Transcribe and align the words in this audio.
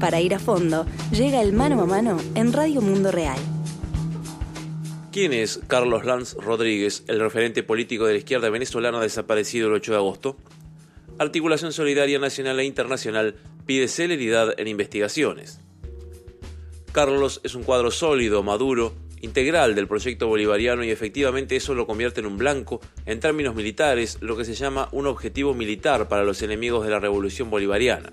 Para 0.00 0.20
ir 0.20 0.34
a 0.34 0.38
fondo, 0.38 0.84
llega 1.12 1.40
el 1.40 1.54
mano 1.54 1.80
a 1.80 1.86
mano 1.86 2.18
en 2.34 2.52
Radio 2.52 2.82
Mundo 2.82 3.10
Real. 3.10 3.38
¿Quién 5.12 5.32
es 5.32 5.60
Carlos 5.66 6.04
Lanz 6.04 6.34
Rodríguez, 6.34 7.04
el 7.06 7.20
referente 7.20 7.62
político 7.62 8.04
de 8.04 8.12
la 8.12 8.18
izquierda 8.18 8.50
venezolana 8.50 9.00
desaparecido 9.00 9.68
el 9.68 9.74
8 9.74 9.92
de 9.92 9.98
agosto? 9.98 10.36
Articulación 11.18 11.72
Solidaria 11.72 12.18
Nacional 12.18 12.60
e 12.60 12.64
Internacional 12.64 13.36
pide 13.64 13.88
celeridad 13.88 14.58
en 14.58 14.68
investigaciones. 14.68 15.60
Carlos 16.92 17.40
es 17.44 17.54
un 17.54 17.62
cuadro 17.62 17.90
sólido, 17.90 18.42
maduro, 18.42 18.92
integral 19.24 19.74
del 19.74 19.88
proyecto 19.88 20.28
bolivariano 20.28 20.84
y 20.84 20.90
efectivamente 20.90 21.56
eso 21.56 21.74
lo 21.74 21.86
convierte 21.86 22.20
en 22.20 22.26
un 22.26 22.36
blanco, 22.36 22.80
en 23.06 23.20
términos 23.20 23.54
militares, 23.54 24.18
lo 24.20 24.36
que 24.36 24.44
se 24.44 24.54
llama 24.54 24.88
un 24.92 25.06
objetivo 25.06 25.54
militar 25.54 26.08
para 26.08 26.24
los 26.24 26.42
enemigos 26.42 26.84
de 26.84 26.90
la 26.90 27.00
revolución 27.00 27.50
bolivariana. 27.50 28.12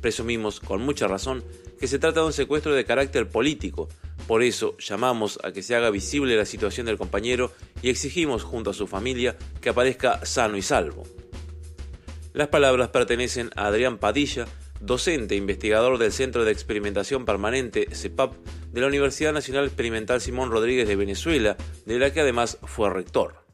Presumimos, 0.00 0.60
con 0.60 0.82
mucha 0.82 1.08
razón, 1.08 1.42
que 1.80 1.88
se 1.88 1.98
trata 1.98 2.20
de 2.20 2.26
un 2.26 2.32
secuestro 2.32 2.74
de 2.74 2.84
carácter 2.84 3.28
político, 3.28 3.88
por 4.26 4.42
eso 4.42 4.76
llamamos 4.78 5.38
a 5.42 5.52
que 5.52 5.62
se 5.62 5.74
haga 5.74 5.90
visible 5.90 6.36
la 6.36 6.44
situación 6.44 6.86
del 6.86 6.98
compañero 6.98 7.52
y 7.80 7.90
exigimos 7.90 8.42
junto 8.42 8.70
a 8.70 8.74
su 8.74 8.86
familia 8.86 9.36
que 9.60 9.70
aparezca 9.70 10.24
sano 10.26 10.56
y 10.56 10.62
salvo. 10.62 11.04
Las 12.34 12.48
palabras 12.48 12.88
pertenecen 12.88 13.50
a 13.56 13.68
Adrián 13.68 13.96
Padilla, 13.98 14.46
docente 14.80 15.34
e 15.34 15.38
investigador 15.38 15.98
del 15.98 16.12
Centro 16.12 16.44
de 16.44 16.52
Experimentación 16.52 17.24
Permanente, 17.24 17.88
CEPAP, 17.94 18.34
de 18.72 18.80
la 18.80 18.86
Universidad 18.86 19.32
Nacional 19.32 19.66
Experimental 19.66 20.20
Simón 20.20 20.50
Rodríguez 20.50 20.86
de 20.88 20.96
Venezuela, 20.96 21.56
de 21.84 21.98
la 21.98 22.12
que 22.12 22.20
además 22.20 22.58
fue 22.62 22.90
rector. 22.90 23.46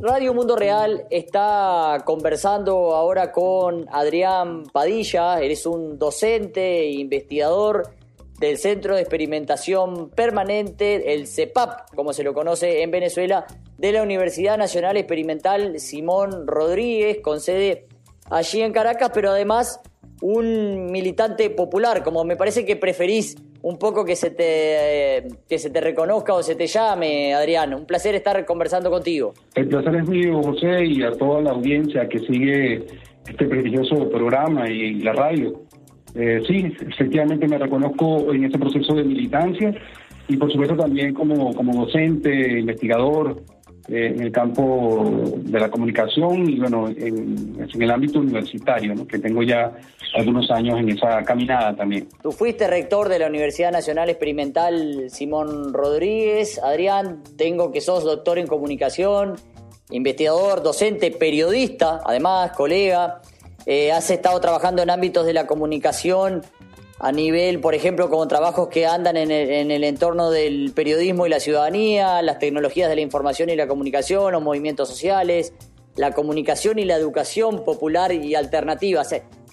Radio 0.00 0.34
Mundo 0.34 0.56
Real 0.56 1.06
está 1.10 2.02
conversando 2.04 2.94
ahora 2.94 3.32
con 3.32 3.86
Adrián 3.90 4.64
Padilla, 4.72 5.40
eres 5.40 5.64
un 5.66 5.98
docente 5.98 6.80
e 6.80 6.92
investigador 6.92 7.94
del 8.38 8.58
Centro 8.58 8.94
de 8.94 9.00
Experimentación 9.00 10.10
Permanente, 10.10 11.14
el 11.14 11.26
CEPAP, 11.26 11.94
como 11.94 12.12
se 12.12 12.22
lo 12.22 12.34
conoce 12.34 12.82
en 12.82 12.90
Venezuela, 12.90 13.46
de 13.78 13.92
la 13.92 14.02
Universidad 14.02 14.58
Nacional 14.58 14.96
Experimental 14.96 15.78
Simón 15.80 16.46
Rodríguez, 16.46 17.18
con 17.22 17.40
sede 17.40 17.88
allí 18.30 18.60
en 18.62 18.72
Caracas, 18.72 19.10
pero 19.12 19.30
además 19.30 19.80
un 20.22 20.90
militante 20.90 21.50
popular, 21.50 22.02
como 22.02 22.24
me 22.24 22.36
parece 22.36 22.64
que 22.64 22.76
preferís 22.76 23.36
un 23.62 23.78
poco 23.78 24.04
que 24.04 24.16
se 24.16 24.30
te 24.30 25.28
que 25.48 25.58
se 25.58 25.70
te 25.70 25.80
reconozca 25.80 26.34
o 26.34 26.42
se 26.42 26.54
te 26.54 26.66
llame, 26.66 27.34
Adrián. 27.34 27.74
Un 27.74 27.84
placer 27.84 28.14
estar 28.14 28.44
conversando 28.44 28.90
contigo. 28.90 29.34
El 29.54 29.68
placer 29.68 29.96
es 29.96 30.08
mío, 30.08 30.40
José, 30.42 30.86
y 30.86 31.02
a 31.02 31.10
toda 31.12 31.42
la 31.42 31.50
audiencia 31.50 32.08
que 32.08 32.20
sigue 32.20 32.86
este 33.28 33.46
prestigioso 33.46 34.08
programa 34.08 34.70
y 34.70 35.00
la 35.00 35.12
radio. 35.12 35.62
Eh, 36.14 36.40
sí, 36.46 36.72
efectivamente 36.88 37.46
me 37.46 37.58
reconozco 37.58 38.32
en 38.32 38.44
ese 38.44 38.58
proceso 38.58 38.94
de 38.94 39.04
militancia 39.04 39.74
y 40.28 40.36
por 40.36 40.50
supuesto 40.50 40.76
también 40.76 41.12
como, 41.12 41.52
como 41.54 41.84
docente, 41.84 42.58
investigador 42.58 43.42
eh, 43.88 44.12
en 44.16 44.20
el 44.20 44.32
campo 44.32 45.34
de 45.36 45.60
la 45.60 45.70
comunicación 45.70 46.48
y 46.48 46.58
bueno, 46.58 46.88
en, 46.88 47.68
el 47.80 47.90
ámbito 47.90 48.18
universitario, 48.18 49.06
que 49.06 49.18
tengo 49.18 49.44
ya 49.44 49.72
algunos 50.14 50.50
años 50.50 50.80
en 50.80 50.90
esa 50.90 51.22
caminada 51.22 51.76
también. 51.76 52.08
Tú 52.20 52.32
fuiste 52.32 52.66
rector 52.66 53.08
de 53.08 53.20
la 53.20 53.28
Universidad 53.28 53.70
Nacional 53.70 54.10
Experimental 54.10 55.08
Simón 55.08 55.72
Rodríguez. 55.72 56.60
Adrián, 56.62 57.22
tengo 57.36 57.70
que 57.70 57.80
sos 57.80 58.02
doctor 58.02 58.38
en 58.38 58.48
comunicación, 58.48 59.36
investigador, 59.90 60.64
docente, 60.64 61.12
periodista, 61.12 62.00
además, 62.04 62.52
colega. 62.56 63.20
Eh, 63.66 63.92
has 63.92 64.10
estado 64.10 64.40
trabajando 64.40 64.82
en 64.82 64.90
ámbitos 64.90 65.26
de 65.26 65.32
la 65.32 65.46
comunicación 65.46 66.42
a 66.98 67.12
nivel, 67.12 67.60
por 67.60 67.74
ejemplo, 67.74 68.08
como 68.08 68.26
trabajos 68.26 68.68
que 68.68 68.86
andan 68.86 69.16
en 69.16 69.30
el, 69.30 69.84
entorno 69.84 70.30
del 70.30 70.72
periodismo 70.74 71.26
y 71.26 71.30
la 71.30 71.40
ciudadanía, 71.40 72.22
las 72.22 72.38
tecnologías 72.38 72.88
de 72.88 72.96
la 72.96 73.02
información 73.02 73.50
y 73.50 73.56
la 73.56 73.66
comunicación, 73.66 74.32
los 74.32 74.42
movimientos 74.42 74.88
sociales, 74.88 75.52
la 75.96 76.12
comunicación 76.12 76.78
y 76.78 76.84
la 76.84 76.96
educación 76.96 77.64
popular 77.64 78.12
y 78.12 78.34
alternativa. 78.34 79.02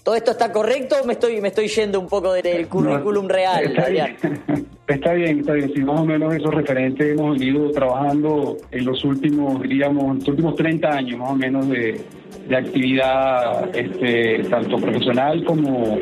¿Todo 0.02 0.14
esto 0.14 0.30
está 0.32 0.52
correcto 0.52 0.96
o 1.02 1.06
me 1.06 1.14
estoy, 1.14 1.40
me 1.40 1.48
estoy 1.48 1.68
yendo 1.68 2.00
un 2.00 2.08
poco 2.08 2.32
del 2.32 2.66
currículum 2.68 3.28
real? 3.28 3.64
Está 3.64 3.88
bien, 3.88 4.16
está 4.86 5.12
bien, 5.12 5.40
está 5.40 5.52
bien. 5.52 5.72
Si 5.74 5.80
más 5.80 6.00
o 6.00 6.04
menos 6.04 6.34
esos 6.34 6.54
referentes 6.54 7.06
hemos 7.06 7.38
venido 7.38 7.70
trabajando 7.72 8.56
en 8.70 8.84
los 8.86 9.04
últimos, 9.04 9.62
diríamos, 9.62 10.18
los 10.18 10.28
últimos 10.28 10.54
30 10.56 10.88
años 10.88 11.18
más 11.18 11.30
o 11.30 11.36
menos 11.36 11.68
de, 11.68 12.00
de 12.48 12.56
actividad 12.56 13.74
este, 13.74 14.44
tanto 14.44 14.76
profesional 14.76 15.42
como, 15.44 15.98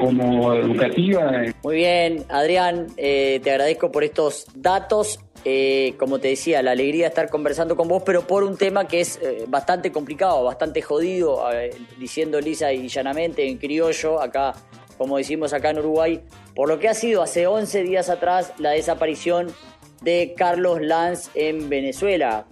como 0.00 0.54
educativa. 0.54 1.30
Muy 1.62 1.76
bien, 1.76 2.24
Adrián, 2.28 2.86
eh, 2.96 3.40
te 3.42 3.50
agradezco 3.50 3.92
por 3.92 4.02
estos 4.02 4.46
datos. 4.54 5.20
Eh, 5.44 5.94
como 5.98 6.18
te 6.18 6.28
decía, 6.28 6.62
la 6.62 6.72
alegría 6.72 7.04
de 7.04 7.08
estar 7.08 7.30
conversando 7.30 7.74
con 7.76 7.88
vos, 7.88 8.02
pero 8.04 8.26
por 8.26 8.42
un 8.42 8.58
tema 8.58 8.86
que 8.86 9.00
es 9.00 9.18
eh, 9.22 9.44
bastante 9.48 9.90
complicado, 9.90 10.44
bastante 10.44 10.82
jodido, 10.82 11.44
diciendo 11.98 12.40
lisa 12.40 12.72
y 12.72 12.88
llanamente 12.88 13.48
en 13.48 13.56
criollo, 13.56 14.20
acá, 14.20 14.54
como 14.98 15.16
decimos 15.16 15.54
acá 15.54 15.70
en 15.70 15.78
Uruguay, 15.78 16.20
por 16.54 16.68
lo 16.68 16.78
que 16.78 16.88
ha 16.88 16.94
sido 16.94 17.22
hace 17.22 17.46
11 17.46 17.82
días 17.84 18.10
atrás 18.10 18.52
la 18.58 18.70
desaparición 18.72 19.48
de 20.02 20.34
Carlos 20.36 20.82
Lanz 20.82 21.30
en 21.34 21.70
Venezuela. 21.70 22.44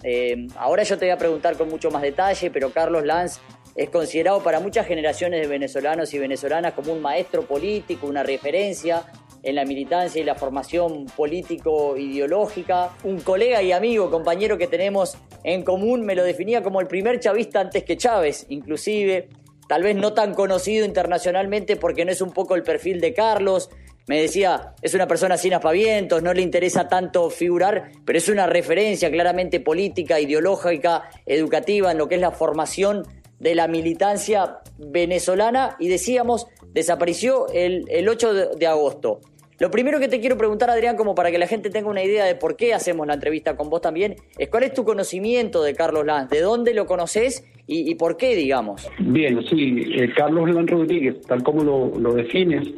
Ahora 0.56 0.82
yo 0.82 0.96
te 0.96 1.04
voy 1.06 1.12
a 1.12 1.18
preguntar 1.18 1.56
con 1.58 1.68
mucho 1.68 1.90
más 1.90 2.00
detalle, 2.00 2.50
pero 2.50 2.70
Carlos 2.70 3.04
Lanz 3.04 3.38
es 3.78 3.90
considerado 3.90 4.42
para 4.42 4.58
muchas 4.58 4.88
generaciones 4.88 5.40
de 5.40 5.46
venezolanos 5.46 6.12
y 6.12 6.18
venezolanas 6.18 6.72
como 6.72 6.92
un 6.92 7.00
maestro 7.00 7.42
político, 7.42 8.08
una 8.08 8.24
referencia 8.24 9.04
en 9.44 9.54
la 9.54 9.64
militancia 9.64 10.20
y 10.20 10.24
la 10.24 10.34
formación 10.34 11.06
político-ideológica. 11.06 12.90
Un 13.04 13.20
colega 13.20 13.62
y 13.62 13.70
amigo, 13.70 14.10
compañero 14.10 14.58
que 14.58 14.66
tenemos 14.66 15.16
en 15.44 15.62
común, 15.62 16.04
me 16.04 16.16
lo 16.16 16.24
definía 16.24 16.60
como 16.60 16.80
el 16.80 16.88
primer 16.88 17.20
chavista 17.20 17.60
antes 17.60 17.84
que 17.84 17.96
Chávez, 17.96 18.46
inclusive. 18.48 19.28
Tal 19.68 19.84
vez 19.84 19.94
no 19.94 20.12
tan 20.12 20.34
conocido 20.34 20.84
internacionalmente 20.84 21.76
porque 21.76 22.04
no 22.04 22.10
es 22.10 22.20
un 22.20 22.32
poco 22.32 22.56
el 22.56 22.64
perfil 22.64 23.00
de 23.00 23.14
Carlos, 23.14 23.70
me 24.08 24.22
decía, 24.22 24.74
es 24.80 24.94
una 24.94 25.06
persona 25.06 25.36
sin 25.36 25.52
aspavientos, 25.52 26.22
no 26.22 26.32
le 26.32 26.40
interesa 26.40 26.88
tanto 26.88 27.28
figurar, 27.28 27.92
pero 28.06 28.18
es 28.18 28.30
una 28.30 28.46
referencia 28.46 29.10
claramente 29.10 29.60
política, 29.60 30.18
ideológica, 30.18 31.10
educativa 31.26 31.92
en 31.92 31.98
lo 31.98 32.08
que 32.08 32.14
es 32.14 32.20
la 32.22 32.30
formación 32.30 33.06
de 33.38 33.54
la 33.54 33.68
militancia 33.68 34.58
venezolana 34.78 35.76
y 35.78 35.88
decíamos, 35.88 36.46
desapareció 36.72 37.46
el, 37.52 37.84
el 37.88 38.08
8 38.08 38.56
de, 38.56 38.66
agosto. 38.66 39.20
Lo 39.58 39.70
primero 39.70 39.98
que 39.98 40.06
te 40.06 40.20
quiero 40.20 40.36
preguntar, 40.36 40.70
Adrián, 40.70 40.96
como 40.96 41.14
para 41.14 41.30
que 41.32 41.38
la 41.38 41.48
gente 41.48 41.70
tenga 41.70 41.88
una 41.88 42.02
idea 42.02 42.24
de 42.24 42.36
por 42.36 42.56
qué 42.56 42.74
hacemos 42.74 43.06
la 43.06 43.14
entrevista 43.14 43.56
con 43.56 43.70
vos 43.70 43.80
también, 43.80 44.14
es 44.38 44.48
cuál 44.48 44.62
es 44.62 44.72
tu 44.72 44.84
conocimiento 44.84 45.62
de 45.62 45.74
Carlos 45.74 46.06
Lanz, 46.06 46.30
de 46.30 46.40
dónde 46.40 46.74
lo 46.74 46.86
conoces 46.86 47.44
y, 47.66 47.94
por 47.96 48.16
qué, 48.16 48.34
digamos. 48.34 48.88
Bien, 48.98 49.44
sí, 49.46 49.82
eh, 49.94 50.10
Carlos 50.16 50.48
Lanz 50.50 50.70
Rodríguez, 50.70 51.20
tal 51.22 51.42
como 51.42 51.64
lo, 51.64 51.98
lo 51.98 52.14
defines, 52.14 52.68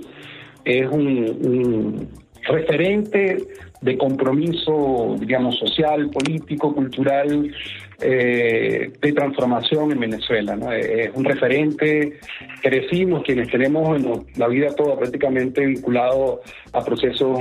es 0.65 0.87
un, 0.91 2.09
referente 2.43 3.47
de 3.81 3.99
compromiso, 3.99 5.17
digamos, 5.21 5.59
social, 5.59 6.11
político, 6.11 6.75
cultural, 6.75 7.53
eh, 8.01 8.93
de 9.01 9.13
transformación 9.13 9.93
en 9.93 10.01
Venezuela. 10.01 10.59
Es 10.77 11.11
un 11.15 11.25
referente, 11.25 12.19
crecimos 12.63 13.23
quienes 13.23 13.51
tenemos 13.51 14.01
la 14.37 14.49
vida 14.49 14.75
toda 14.75 14.99
prácticamente 14.99 15.65
vinculado 15.65 16.41
a 16.73 16.85
procesos 16.85 17.39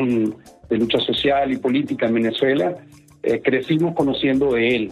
de 0.69 0.77
lucha 0.77 0.99
social 0.99 1.51
y 1.51 1.57
política 1.57 2.07
en 2.07 2.13
Venezuela, 2.13 2.75
eh, 3.23 3.41
crecimos 3.41 3.95
conociendo 3.95 4.53
de 4.53 4.75
él. 4.75 4.91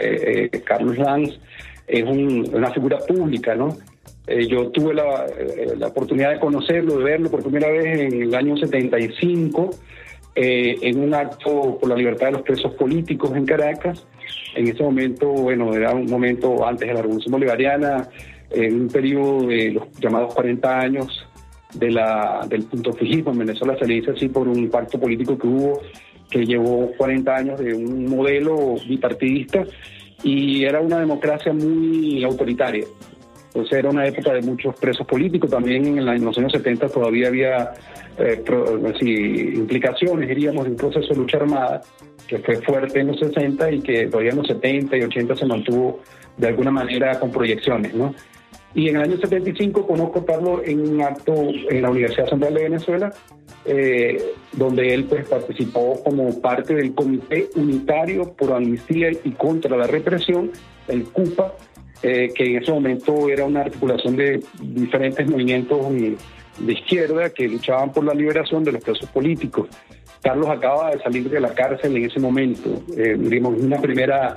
Eh, 0.00 0.50
Carlos 0.64 0.98
Lanz 0.98 1.38
es 1.86 2.04
una 2.04 2.70
figura 2.70 2.98
pública, 2.98 3.54
¿no? 3.54 3.76
Eh, 4.26 4.46
yo 4.46 4.68
tuve 4.70 4.92
eh, 4.92 5.74
la, 5.76 5.88
oportunidad 5.88 6.32
de 6.32 6.38
conocerlo, 6.38 6.98
de 6.98 7.04
verlo 7.04 7.30
por 7.30 7.42
primera 7.42 7.68
vez 7.68 7.84
en 7.84 8.22
el 8.22 8.34
año 8.34 8.56
75, 8.56 9.70
eh, 10.34 10.76
en 10.80 11.00
un 11.00 11.12
acto 11.12 11.78
por 11.80 11.88
la 11.88 11.96
libertad 11.96 12.26
de 12.26 12.32
los 12.32 12.42
presos 12.42 12.72
políticos 12.74 13.32
en 13.34 13.44
Caracas. 13.44 14.06
En 14.54 14.68
ese 14.68 14.82
momento, 14.82 15.28
bueno, 15.28 15.74
era 15.74 15.92
un 15.92 16.06
momento 16.06 16.66
antes 16.66 16.88
de 16.88 16.94
la 16.94 17.02
Revolución 17.02 17.32
Bolivariana, 17.32 18.08
en 18.50 18.82
un 18.82 18.88
periodo 18.88 19.46
de 19.46 19.72
los 19.72 19.84
llamados 19.98 20.34
40 20.34 20.78
años 20.78 21.26
de 21.74 21.90
la, 21.90 22.46
del 22.48 22.64
punto 22.64 22.92
fijismo. 22.92 23.32
En 23.32 23.38
Venezuela 23.38 23.76
se 23.78 23.86
le 23.86 23.94
dice 23.94 24.10
así 24.10 24.28
por 24.28 24.46
un 24.48 24.68
pacto 24.68 25.00
político 25.00 25.38
que 25.38 25.46
hubo 25.46 25.80
que 26.32 26.46
llevó 26.46 26.90
40 26.96 27.36
años 27.36 27.60
de 27.60 27.74
un 27.74 28.06
modelo 28.06 28.76
bipartidista 28.88 29.64
y 30.24 30.64
era 30.64 30.80
una 30.80 30.98
democracia 30.98 31.52
muy 31.52 32.24
autoritaria. 32.24 32.86
Entonces 33.54 33.78
era 33.78 33.90
una 33.90 34.06
época 34.06 34.32
de 34.32 34.40
muchos 34.40 34.74
presos 34.76 35.06
políticos, 35.06 35.50
también 35.50 35.98
en, 35.98 36.24
los 36.24 36.38
años 36.38 36.52
70 36.52 36.88
todavía 36.88 37.28
había 37.28 37.72
eh, 38.18 38.42
implicaciones, 39.54 40.26
diríamos, 40.26 40.64
de 40.64 40.70
un 40.70 40.76
proceso 40.76 41.08
de 41.08 41.16
lucha 41.16 41.36
armada 41.36 41.82
que 42.26 42.38
fue 42.38 42.56
fuerte 42.62 43.00
en 43.00 43.08
los 43.08 43.18
60 43.18 43.70
y 43.72 43.80
que 43.82 44.06
todavía 44.06 44.30
en 44.30 44.38
los 44.38 44.46
70 44.46 44.96
y 44.96 45.02
80 45.02 45.36
se 45.36 45.44
mantuvo 45.44 46.00
de 46.38 46.48
alguna 46.48 46.70
manera 46.70 47.20
con 47.20 47.30
proyecciones, 47.30 47.94
¿no? 47.94 48.14
Y 48.74 48.88
en 48.88 48.96
el 48.96 49.02
año 49.02 49.16
75 49.18 49.86
conozco 49.86 50.20
a 50.20 50.24
Carlos 50.24 50.62
en 50.64 50.80
un 50.80 51.02
acto 51.02 51.34
en 51.34 51.82
la 51.82 51.90
Universidad 51.90 52.28
Central 52.28 52.54
de 52.54 52.62
Venezuela, 52.62 53.12
eh, 53.66 54.32
donde 54.52 54.94
él 54.94 55.04
pues 55.04 55.28
participó 55.28 56.02
como 56.02 56.40
parte 56.40 56.74
del 56.74 56.94
Comité 56.94 57.50
Unitario 57.54 58.32
por 58.32 58.52
Amnistía 58.54 59.10
y 59.10 59.30
contra 59.32 59.76
la 59.76 59.86
Represión, 59.86 60.50
el 60.88 61.04
CUPA, 61.04 61.52
eh, 62.02 62.32
que 62.34 62.44
en 62.44 62.62
ese 62.62 62.72
momento 62.72 63.28
era 63.28 63.44
una 63.44 63.60
articulación 63.60 64.16
de 64.16 64.42
diferentes 64.60 65.28
movimientos 65.28 65.78
de 66.58 66.72
izquierda 66.72 67.30
que 67.30 67.48
luchaban 67.48 67.92
por 67.92 68.04
la 68.04 68.14
liberación 68.14 68.64
de 68.64 68.72
los 68.72 68.82
presos 68.82 69.08
políticos. 69.10 69.68
Carlos 70.22 70.48
acaba 70.48 70.90
de 70.90 71.02
salir 71.02 71.28
de 71.28 71.40
la 71.40 71.52
cárcel 71.54 71.96
en 71.96 72.04
ese 72.04 72.20
momento, 72.20 72.82
eh, 72.96 73.16
una 73.16 73.80
primera 73.80 74.36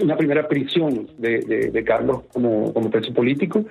una 0.00 0.16
primera 0.16 0.48
prisión 0.48 1.06
de, 1.18 1.84
Carlos 1.84 2.22
como, 2.32 2.72
como 2.72 2.90
preso 2.90 3.12
político 3.12 3.66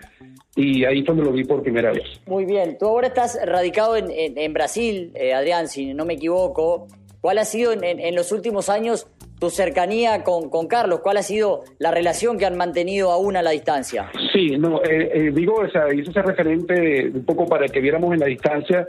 y 0.57 0.83
ahí 0.85 1.03
fue 1.03 1.15
donde 1.15 1.29
lo 1.29 1.31
vi 1.31 1.43
por 1.43 1.61
primera 1.61 1.91
vez. 1.91 2.03
Muy 2.25 2.45
bien, 2.45 2.77
tú 2.79 2.87
ahora 2.87 3.07
estás 3.07 3.37
radicado 3.45 3.95
en, 3.95 4.53
Brasil, 4.53 5.11
eh, 5.13 5.33
Adrián, 5.33 5.67
si 5.67 5.93
no 5.93 6.03
me 6.03 6.15
equivoco. 6.15 6.87
¿Cuál 7.21 7.37
ha 7.37 7.45
sido 7.45 7.73
en, 7.73 8.15
los 8.15 8.31
últimos 8.31 8.69
años 8.69 9.07
tu 9.39 9.49
cercanía 9.49 10.23
con, 10.23 10.49
con, 10.49 10.67
Carlos? 10.67 11.01
¿Cuál 11.01 11.17
ha 11.17 11.23
sido 11.23 11.63
la 11.79 11.91
relación 11.91 12.37
que 12.37 12.45
han 12.45 12.57
mantenido 12.57 13.11
aún 13.11 13.35
a 13.35 13.41
la 13.41 13.51
distancia? 13.51 14.09
Sí, 14.33 14.57
no, 14.57 14.81
eh, 14.83 15.11
eh, 15.13 15.31
digo, 15.33 15.55
o 15.55 15.69
sea, 15.69 15.93
hice 15.93 16.09
ese 16.09 16.21
referente 16.21 17.09
un 17.13 17.25
poco 17.25 17.45
para 17.45 17.67
que 17.67 17.79
viéramos 17.79 18.13
en 18.13 18.19
la 18.19 18.25
distancia 18.25 18.85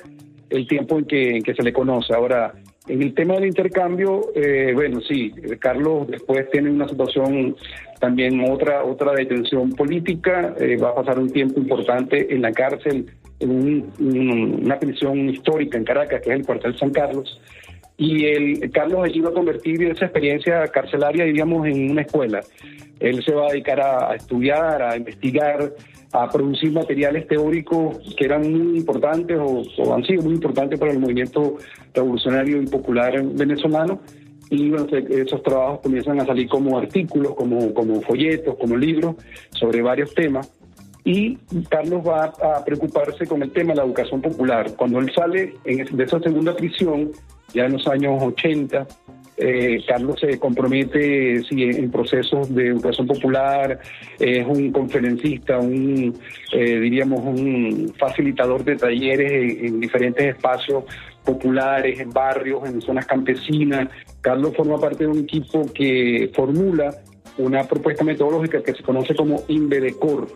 el 0.50 0.66
tiempo 0.66 0.98
en 0.98 1.04
que, 1.04 1.36
en 1.36 1.42
que 1.42 1.54
se 1.54 1.62
le 1.62 1.72
conoce. 1.72 2.14
Ahora, 2.14 2.54
en 2.86 3.02
el 3.02 3.12
tema 3.12 3.34
del 3.34 3.46
intercambio, 3.46 4.30
eh, 4.34 4.72
bueno, 4.74 5.00
sí, 5.02 5.30
Carlos 5.60 6.06
después 6.08 6.50
tiene 6.50 6.70
una 6.70 6.88
situación 6.88 7.54
también 8.00 8.40
otra 8.50 8.84
otra 8.84 9.12
detención 9.12 9.72
política, 9.72 10.54
va 10.82 10.90
a 10.90 10.94
pasar 10.94 11.18
un 11.18 11.30
tiempo 11.30 11.60
importante 11.60 12.32
en 12.32 12.40
la 12.40 12.52
cárcel, 12.52 13.06
en 13.40 13.90
una 13.98 14.78
prisión 14.78 15.28
histórica 15.28 15.76
en 15.76 15.84
Caracas, 15.84 16.22
que 16.22 16.30
es 16.30 16.36
el 16.36 16.46
cuartel 16.46 16.78
San 16.78 16.90
Carlos, 16.90 17.38
y 17.98 18.26
el 18.26 18.70
Carlos 18.70 19.04
allí 19.04 19.20
va 19.20 19.30
a 19.30 19.34
convertir 19.34 19.82
esa 19.82 20.04
experiencia 20.04 20.64
carcelaria, 20.68 21.24
diríamos, 21.24 21.66
en 21.66 21.90
una 21.90 22.02
escuela. 22.02 22.40
Él 23.00 23.22
se 23.24 23.34
va 23.34 23.48
a 23.48 23.50
dedicar 23.50 23.80
a 23.80 24.14
estudiar, 24.14 24.80
a 24.80 24.96
investigar, 24.96 25.72
a 26.12 26.28
producir 26.30 26.72
materiales 26.72 27.26
teóricos 27.26 27.98
que 28.16 28.24
eran 28.24 28.42
muy 28.42 28.78
importantes 28.78 29.36
o, 29.40 29.94
han 29.94 30.04
sido 30.04 30.22
muy 30.22 30.34
importantes 30.34 30.78
para 30.78 30.92
el 30.92 31.00
movimiento 31.00 31.56
revolucionario 31.92 32.62
y 32.62 32.66
popular 32.66 33.20
venezolano. 33.20 34.00
Y 34.48 34.72
esos 35.10 35.42
trabajos 35.42 35.80
comienzan 35.80 36.20
a 36.20 36.24
salir 36.24 36.48
como 36.48 36.78
artículos, 36.78 37.34
como, 37.34 37.74
como 37.74 38.00
folletos, 38.02 38.56
como 38.58 38.76
libros 38.76 39.16
sobre 39.50 39.82
varios 39.82 40.14
temas. 40.14 40.50
Y 41.04 41.36
Carlos 41.68 42.06
va 42.06 42.26
a 42.26 42.64
preocuparse 42.64 43.26
con 43.26 43.42
el 43.42 43.50
tema 43.50 43.70
de 43.70 43.78
la 43.78 43.84
educación 43.84 44.22
popular. 44.22 44.72
Cuando 44.76 45.00
él 45.00 45.10
sale 45.12 45.54
de 45.64 46.04
esa 46.04 46.20
segunda 46.20 46.54
prisión, 46.54 47.10
ya 47.52 47.64
en 47.64 47.72
los 47.72 47.86
años 47.86 48.22
80, 48.22 48.86
eh, 49.40 49.84
Carlos 49.86 50.18
se 50.18 50.36
compromete 50.38 51.36
en 51.36 51.90
procesos 51.92 52.52
de 52.52 52.68
educación 52.68 53.06
popular, 53.06 53.78
es 54.18 54.44
un 54.44 54.72
conferencista, 54.72 55.58
un, 55.58 56.12
eh, 56.52 56.80
diríamos, 56.80 57.20
un 57.20 57.94
facilitador 57.96 58.64
de 58.64 58.74
talleres 58.74 59.62
en, 59.62 59.78
diferentes 59.78 60.34
espacios 60.34 60.82
populares, 61.24 62.00
en 62.00 62.10
barrios, 62.10 62.68
en 62.68 62.80
zonas 62.80 63.06
campesinas. 63.06 63.88
Carlos 64.20 64.56
forma 64.56 64.76
parte 64.76 65.04
de 65.04 65.10
un 65.10 65.20
equipo 65.20 65.72
que 65.72 66.30
formula 66.34 66.90
una 67.36 67.62
propuesta 67.62 68.02
metodológica 68.02 68.60
que 68.60 68.74
se 68.74 68.82
conoce 68.82 69.14
como 69.14 69.44
INVEDECOR, 69.46 70.26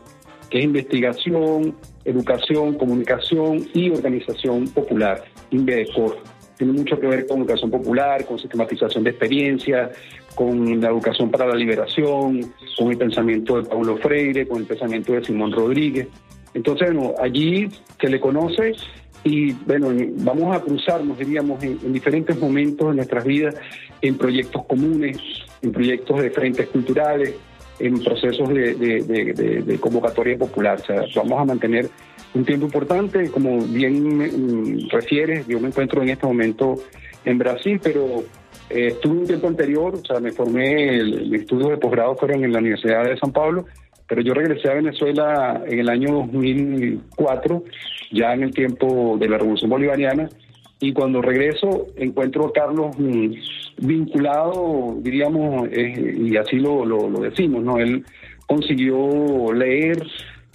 que 0.49 0.59
es 0.59 0.65
investigación, 0.65 1.75
educación, 2.05 2.75
comunicación 2.75 3.67
y 3.75 3.91
organización 3.91 4.69
popular, 4.69 5.25
INVEDECOR 5.51 6.32
tiene 6.63 6.79
mucho 6.79 7.01
que 7.01 7.09
ver 7.09 7.27
con 7.27 7.41
educación 7.41 7.73
popular, 7.73 8.25
con 8.25 8.39
sistematización 8.39 9.03
de 9.03 9.11
experiencias, 9.11 9.91
con 10.37 10.81
la 10.81 10.91
educación 10.91 11.29
para 11.29 11.47
la 11.47 11.57
liberación, 11.57 12.53
con 12.79 12.93
el 12.93 12.97
pensamiento 12.97 13.61
de 13.61 13.69
Paulo 13.69 13.97
Freire, 13.97 14.47
con 14.47 14.59
el 14.59 14.67
pensamiento 14.67 15.13
de 15.13 15.25
Simón 15.25 15.51
Rodríguez. 15.51 16.07
Entonces, 16.55 16.95
bueno, 16.95 17.15
allí 17.21 17.69
se 18.01 18.09
le 18.09 18.21
conoce 18.21 18.75
y 19.25 19.53
bueno, 19.53 19.89
vamos 20.19 20.55
a 20.55 20.61
cruzarnos, 20.61 21.19
diríamos, 21.19 21.61
en, 21.65 21.93
diferentes 21.93 22.39
momentos 22.39 22.91
de 22.91 22.95
nuestras 22.95 23.25
vidas, 23.25 23.57
en 24.01 24.17
proyectos 24.17 24.65
comunes, 24.67 25.19
en 25.63 25.73
proyectos 25.73 26.23
de 26.23 26.31
frentes 26.31 26.69
culturales, 26.69 27.35
en 27.81 27.99
procesos 28.05 28.49
de, 28.51 28.75
de 29.67 29.79
convocatoria 29.81 30.39
popular. 30.39 30.79
O 30.81 30.85
sea, 30.85 31.03
vamos 31.17 31.41
a 31.41 31.45
mantener 31.45 31.91
un 32.35 32.45
tiempo 32.45 32.67
importante, 32.67 33.31
como 33.31 33.59
bien 33.61 34.19
mm, 34.19 34.89
refieres, 34.91 35.47
yo 35.47 35.61
me 35.61 35.69
encuentro 35.69 36.03
en 36.03 36.11
este 36.11 36.27
momento 36.27 36.77
en 37.25 37.39
Brasil, 37.39 37.81
pero 37.83 38.25
eh, 38.71 38.89
estuve 38.89 39.19
un 39.19 39.27
tiempo 39.27 39.49
anterior, 39.49 39.95
o 39.95 40.05
sea, 40.05 40.21
me 40.21 40.33
formé, 40.33 40.99
el, 40.99 41.35
estudio 41.35 41.69
de 41.69 41.77
posgrado 41.77 42.17
fueron 42.17 42.45
en 42.45 42.53
la 42.53 42.61
Universidad 42.61 43.05
de 43.05 43.19
San 43.19 43.33
Pablo, 43.33 43.67
pero 44.09 44.23
yo 44.23 44.35
regresé 44.35 44.71
a 44.71 44.75
Venezuela 44.75 45.63
en 45.67 45.79
el 45.79 45.89
año 45.89 46.27
2004, 46.33 47.65
ya 48.13 48.33
en 48.33 48.43
el 48.45 48.55
tiempo 48.55 49.17
de 49.19 49.29
la 49.29 49.39
Revolución 49.39 49.71
Bolivariana, 49.71 50.29
y 50.81 50.93
cuando 50.93 51.23
regreso 51.23 51.87
encuentro 51.97 52.47
a 52.47 52.53
Carlos 52.53 52.97
mm, 52.99 53.33
vinculado, 53.79 54.97
diríamos, 55.01 55.69
eh, 55.71 56.17
y 56.19 56.37
así 56.37 56.57
lo, 56.57 56.85
lo, 56.85 57.09
lo 57.09 57.21
decimos, 57.21 57.63
¿no? 57.63 57.79
Él 57.79 58.05
consiguió 58.47 59.53
leer 59.53 60.03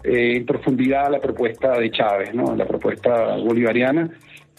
eh, 0.08 0.38
en 0.38 0.46
profundidad 0.46 1.12
la 1.12 1.20
propuesta 1.20 1.78
de 1.78 1.92
Chávez, 1.92 2.34
¿no? 2.34 2.56
la 2.56 2.66
propuesta 2.66 3.36
bolivariana, 3.36 4.10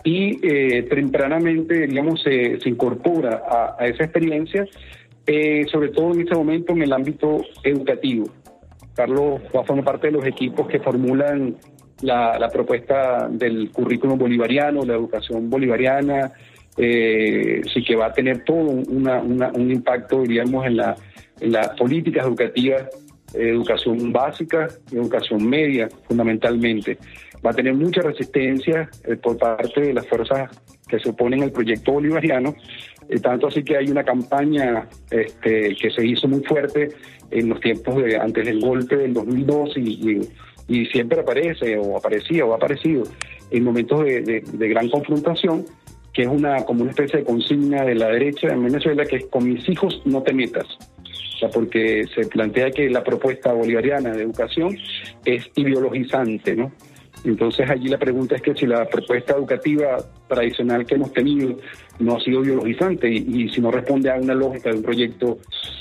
y 0.05 0.39
eh, 0.47 0.83
tempranamente, 0.83 1.87
digamos, 1.87 2.23
se, 2.23 2.59
incorpora 2.67 3.43
a, 3.79 3.87
esa 3.87 4.05
experiencia, 4.05 4.67
eh, 5.27 5.65
sobre 5.71 5.89
todo 5.89 6.13
en 6.13 6.21
este 6.21 6.35
momento 6.35 6.73
en 6.73 6.83
el 6.83 6.93
ámbito 6.93 7.39
educativo. 7.63 8.27
Carlos 8.95 9.41
va 9.55 9.63
a 9.63 9.65
formar 9.65 9.85
parte 9.85 10.09
de 10.09 10.13
los 10.13 10.27
equipos 10.27 10.69
que 10.69 10.81
formulan 10.81 11.57
la, 12.03 12.49
propuesta 12.53 13.27
del 13.31 13.71
currículum 13.71 14.19
bolivariano, 14.19 14.85
la 14.85 14.95
educación 14.95 15.49
bolivariana, 15.49 16.31
sí 16.77 17.83
que 17.87 17.97
va 17.97 18.07
a 18.07 18.13
tener 18.13 18.45
todo 18.45 18.71
un 18.71 19.71
impacto, 19.71 20.23
diríamos, 20.23 20.67
en, 20.67 20.77
la, 20.77 20.95
en 21.41 21.53
las 21.53 21.71
políticas 21.71 22.27
educativas 22.27 22.89
educación 23.35 24.13
básica 24.13 24.69
y 24.91 24.97
educación 24.97 25.49
media, 25.49 25.89
fundamentalmente. 26.07 26.99
Va 27.45 27.51
a 27.51 27.55
tener 27.55 27.75
mucha 27.75 28.03
resistencia 28.03 28.89
eh, 29.05 29.17
por 29.17 29.37
parte 29.37 29.81
de 29.81 29.95
las 29.95 30.07
fuerzas 30.07 30.51
que 30.89 30.99
se 30.99 31.11
oponen 31.11 31.43
al 31.43 31.53
proyecto 31.53 31.93
bolivariano, 31.93 32.55
eh, 33.09 33.21
tanto 33.21 33.47
así 33.47 33.63
que 33.63 33.77
hay 33.77 33.91
una 33.91 34.05
campaña 34.05 34.89
este, 35.11 35.75
que 35.77 35.91
se 35.91 36.07
hizo 36.07 36.27
muy 36.29 36.41
fuerte 36.41 36.89
en 37.31 37.49
los 37.49 37.61
tiempos 37.61 38.03
de 38.03 38.17
antes 38.17 38.45
del 38.45 38.61
golpe 38.61 38.97
del 38.97 39.15
2002 39.15 39.77
y, 39.77 40.21
y, 40.69 40.87
siempre 40.87 41.21
aparece 41.21 41.79
o 41.79 41.97
aparecía 41.97 42.45
o 42.45 42.53
ha 42.53 42.57
aparecido 42.57 43.05
en 43.51 43.65
momentos 43.65 44.05
de, 44.05 44.43
gran 44.69 44.89
confrontación 44.89 45.65
que 46.13 46.23
es 46.23 46.29
una 46.29 46.65
como 46.65 46.83
una 46.83 46.91
especie 46.91 47.21
de 47.21 47.25
consigna 47.25 47.85
de 47.85 47.95
la 47.95 48.09
derecha 48.09 48.49
en 48.49 48.65
Venezuela 48.65 49.05
que 49.05 49.29
con 49.29 49.49
mis 49.49 49.67
hijos 49.69 50.03
no 50.05 50.23
te 50.23 50.33
metas 50.33 50.67
porque 51.47 52.05
se 52.13 52.27
plantea 52.27 52.71
que 52.71 52.91
la 52.91 53.05
propuesta 53.05 53.53
bolivariana 53.53 54.11
de 54.11 54.25
educación 54.25 54.77
es 55.25 55.49
ideologizante, 55.55 56.57
¿no? 56.57 56.73
Entonces 57.25 57.69
allí 57.69 57.89
la 57.89 57.99
pregunta 57.99 58.37
es 58.37 58.43
que 58.43 58.55
si 58.55 58.67
la 58.67 58.85
propuesta 58.87 59.35
educativa 59.35 59.99
tradicional 60.29 60.87
que 60.87 60.95
hemos 60.95 61.13
tenido 61.13 61.57
no 61.99 62.17
ha 62.17 62.21
sido 62.21 62.45
ideologizante 62.45 63.11
y, 63.11 63.49
si 63.49 63.61
no 63.61 63.71
responde 63.71 64.11
a 64.11 64.17
una 64.17 64.35
lógica 64.35 64.71
de 64.71 64.77
un 64.77 64.83
proyecto 64.83 65.39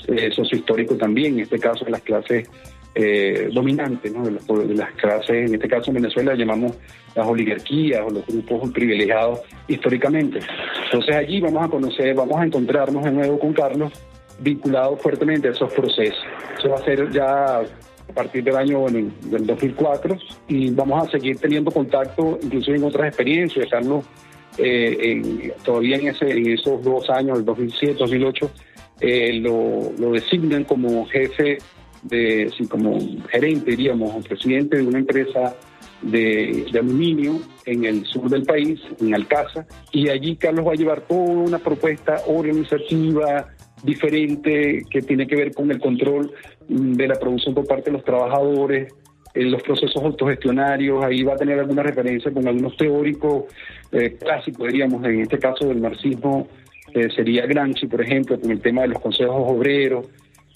eh, 0.07 0.31
sociohistórico 0.31 0.95
también, 0.95 1.35
en 1.35 1.39
este 1.41 1.59
caso 1.59 1.85
de 1.85 1.91
las 1.91 2.01
clases 2.01 2.49
eh, 2.95 3.49
dominantes, 3.53 4.11
¿no? 4.11 4.23
de, 4.23 4.73
las, 4.73 4.91
clases, 4.93 5.47
en 5.47 5.53
este 5.53 5.67
caso 5.67 5.91
en 5.91 5.95
Venezuela 5.95 6.33
llamamos 6.33 6.75
las 7.13 7.27
oligarquías 7.27 8.01
o 8.03 8.09
los 8.09 8.25
grupos 8.25 8.71
privilegiados 8.71 9.41
históricamente. 9.67 10.39
Entonces 10.85 11.15
allí 11.15 11.39
vamos 11.39 11.63
a 11.63 11.69
conocer, 11.69 12.15
vamos 12.15 12.39
a 12.39 12.45
encontrarnos 12.45 13.03
de 13.03 13.11
nuevo 13.11 13.37
con 13.37 13.53
Carlos 13.53 13.91
vinculado 14.39 14.97
fuertemente 14.97 15.47
a 15.47 15.51
esos 15.51 15.71
procesos. 15.73 16.23
Eso 16.57 16.69
va 16.69 16.75
a 16.75 16.83
ser 16.83 17.11
ya 17.11 17.59
a 17.59 18.13
partir 18.13 18.43
del 18.43 18.55
año 18.55 18.85
del 18.87 19.45
2004 19.45 20.17
y 20.47 20.71
vamos 20.71 21.07
a 21.07 21.11
seguir 21.11 21.37
teniendo 21.37 21.71
contacto 21.71 22.39
inclusive 22.41 22.77
en 22.77 22.83
otras 22.83 23.07
experiencias. 23.07 23.67
Carlos, 23.69 24.05
eh, 24.57 25.53
todavía 25.63 25.97
en, 25.97 26.07
ese, 26.07 26.31
en 26.31 26.47
esos 26.47 26.81
dos 26.83 27.09
años, 27.09 27.39
el 27.39 27.45
2007, 27.45 27.95
2008, 27.99 28.51
eh, 28.99 29.33
lo, 29.33 30.11
designan 30.11 30.63
como 30.63 31.05
jefe, 31.07 31.59
de, 32.03 32.51
como 32.69 32.97
gerente, 33.29 33.71
diríamos, 33.71 34.25
presidente 34.27 34.77
de 34.77 34.83
una 34.83 34.99
empresa 34.99 35.55
de, 36.01 36.65
aluminio 36.73 37.39
en 37.65 37.85
el 37.85 38.05
sur 38.05 38.29
del 38.29 38.43
país, 38.43 38.79
en 38.99 39.13
Alcázar, 39.13 39.67
y 39.91 40.09
allí 40.09 40.35
Carlos 40.35 40.65
va 40.65 40.71
a 40.71 40.75
llevar 40.75 41.01
toda 41.01 41.21
una 41.21 41.59
propuesta 41.59 42.21
organizativa, 42.27 43.49
diferente 43.83 44.83
que 44.89 45.01
tiene 45.01 45.27
que 45.27 45.35
ver 45.35 45.53
con 45.53 45.71
el 45.71 45.79
control 45.79 46.31
de 46.67 47.07
la 47.07 47.15
producción 47.15 47.53
por 47.53 47.67
parte 47.67 47.85
de 47.85 47.97
los 47.97 48.03
trabajadores, 48.03 48.93
en 49.33 49.51
los 49.51 49.61
procesos 49.61 50.03
autogestionarios, 50.03 51.03
ahí 51.03 51.23
va 51.23 51.33
a 51.33 51.37
tener 51.37 51.59
alguna 51.59 51.83
referencia 51.83 52.31
con 52.31 52.47
algunos 52.47 52.75
teóricos 52.75 53.45
eh, 53.91 54.17
clásicos, 54.19 54.67
diríamos, 54.67 55.05
en 55.05 55.21
este 55.21 55.37
caso 55.37 55.67
del 55.67 55.79
marxismo, 55.79 56.47
eh, 56.93 57.07
sería 57.15 57.45
Gramsci, 57.45 57.85
por 57.85 58.01
ejemplo, 58.01 58.39
con 58.39 58.49
el 58.49 58.61
tema 58.61 58.81
de 58.81 58.89
los 58.89 58.99
consejos 58.99 59.43
obreros, 59.45 60.07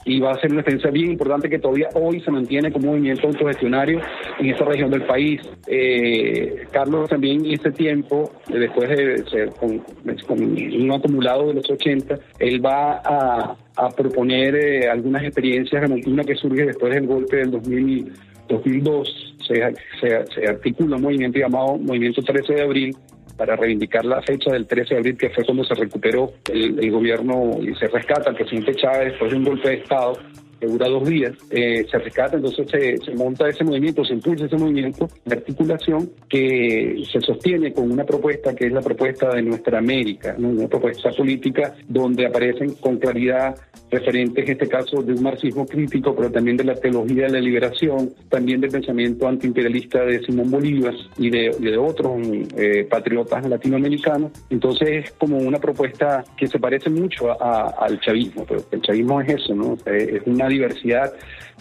y 0.05 0.19
va 0.19 0.31
a 0.31 0.39
ser 0.39 0.51
una 0.51 0.61
experiencia 0.61 0.89
bien 0.91 1.11
importante 1.11 1.49
que 1.49 1.59
todavía 1.59 1.89
hoy 1.93 2.19
se 2.21 2.31
mantiene 2.31 2.71
como 2.71 2.87
movimiento 2.87 3.27
autogestionario 3.27 4.01
en 4.39 4.49
esa 4.49 4.65
región 4.65 4.89
del 4.89 5.03
país. 5.03 5.41
Eh, 5.67 6.65
Carlos 6.71 7.09
también 7.09 7.45
en 7.45 7.53
este 7.53 7.71
tiempo, 7.71 8.31
eh, 8.49 8.59
después 8.59 8.89
de 8.89 9.23
ser 9.29 9.49
con, 9.59 9.81
un 10.29 10.91
acumulado 10.91 11.47
de 11.47 11.55
los 11.55 11.69
80, 11.69 12.19
él 12.39 12.65
va 12.65 13.01
a, 13.03 13.57
proponer 13.95 14.55
eh, 14.55 14.89
algunas 14.89 15.23
experiencias, 15.23 15.89
una 16.05 16.23
que 16.23 16.35
surge 16.35 16.65
después 16.65 16.93
del 16.93 17.07
golpe 17.07 17.37
del 17.37 17.51
2002, 17.51 19.35
se, 19.47 19.73
se, 19.99 20.25
se 20.33 20.47
articula 20.47 20.97
un 20.97 21.01
movimiento 21.01 21.39
llamado 21.39 21.77
Movimiento 21.77 22.21
13 22.21 22.53
de 22.53 22.61
Abril, 22.61 22.95
para 23.41 23.55
reivindicar 23.55 24.05
la 24.05 24.21
fecha 24.21 24.51
del 24.51 24.67
13 24.67 24.93
de 24.93 24.99
abril, 24.99 25.17
que 25.17 25.31
fue 25.31 25.43
cuando 25.43 25.63
se 25.63 25.73
recuperó 25.73 26.31
el, 26.53 26.91
gobierno 26.91 27.57
y 27.59 27.73
se 27.73 27.87
rescata 27.87 28.29
al 28.29 28.35
presidente 28.35 28.75
Chávez 28.75 29.13
después 29.13 29.31
de 29.31 29.37
un 29.37 29.43
golpe 29.45 29.69
de 29.69 29.75
Estado 29.77 30.13
que 30.61 30.67
dura 30.67 30.87
dos 30.87 31.09
días, 31.09 31.33
eh, 31.49 31.83
se 31.89 31.97
rescata, 31.97 32.37
entonces 32.37 32.69
se, 33.03 33.15
monta 33.15 33.49
ese 33.49 33.63
movimiento, 33.63 34.05
se 34.05 34.13
impulsa 34.13 34.45
ese 34.45 34.57
movimiento 34.57 35.07
de 35.25 35.35
articulación 35.35 36.11
que 36.29 37.03
se 37.11 37.19
sostiene 37.19 37.73
con 37.73 37.91
una 37.91 38.03
propuesta 38.03 38.55
que 38.55 38.67
es 38.67 38.71
la 38.71 38.81
propuesta 38.81 39.33
de 39.33 39.41
nuestra 39.41 39.79
América, 39.79 40.35
una 40.37 40.67
propuesta 40.67 41.09
política 41.11 41.73
donde 41.87 42.27
aparecen 42.27 42.75
con 42.75 42.97
claridad 42.97 43.55
referentes, 43.89 44.45
en 44.45 44.51
este 44.51 44.67
caso, 44.67 45.01
de 45.01 45.13
un 45.13 45.23
marxismo 45.23 45.65
crítico, 45.65 46.15
pero 46.15 46.31
también 46.31 46.57
de 46.57 46.63
la 46.63 46.75
teología 46.75 47.23
de 47.23 47.33
la 47.33 47.39
liberación, 47.39 48.11
también 48.29 48.61
del 48.61 48.71
pensamiento 48.71 49.27
antiimperialista 49.27 50.05
de 50.05 50.23
Simón 50.23 50.49
Bolívar 50.49 50.93
y 51.17 51.29
de, 51.29 51.77
otros 51.77 52.21
eh, 52.55 52.87
patriotas 52.89 53.47
latinoamericanos. 53.49 54.31
Entonces 54.49 55.05
es 55.05 55.11
como 55.13 55.37
una 55.37 55.59
propuesta 55.59 56.23
que 56.37 56.47
se 56.47 56.59
parece 56.59 56.89
mucho 56.89 57.35
al 57.41 57.99
chavismo, 57.99 58.45
pero 58.47 58.63
el 58.71 58.81
chavismo 58.81 59.21
es 59.21 59.33
eso, 59.33 59.55
¿no? 59.55 59.77
es 59.85 60.21
una 60.25 60.47
diversidad 60.51 61.13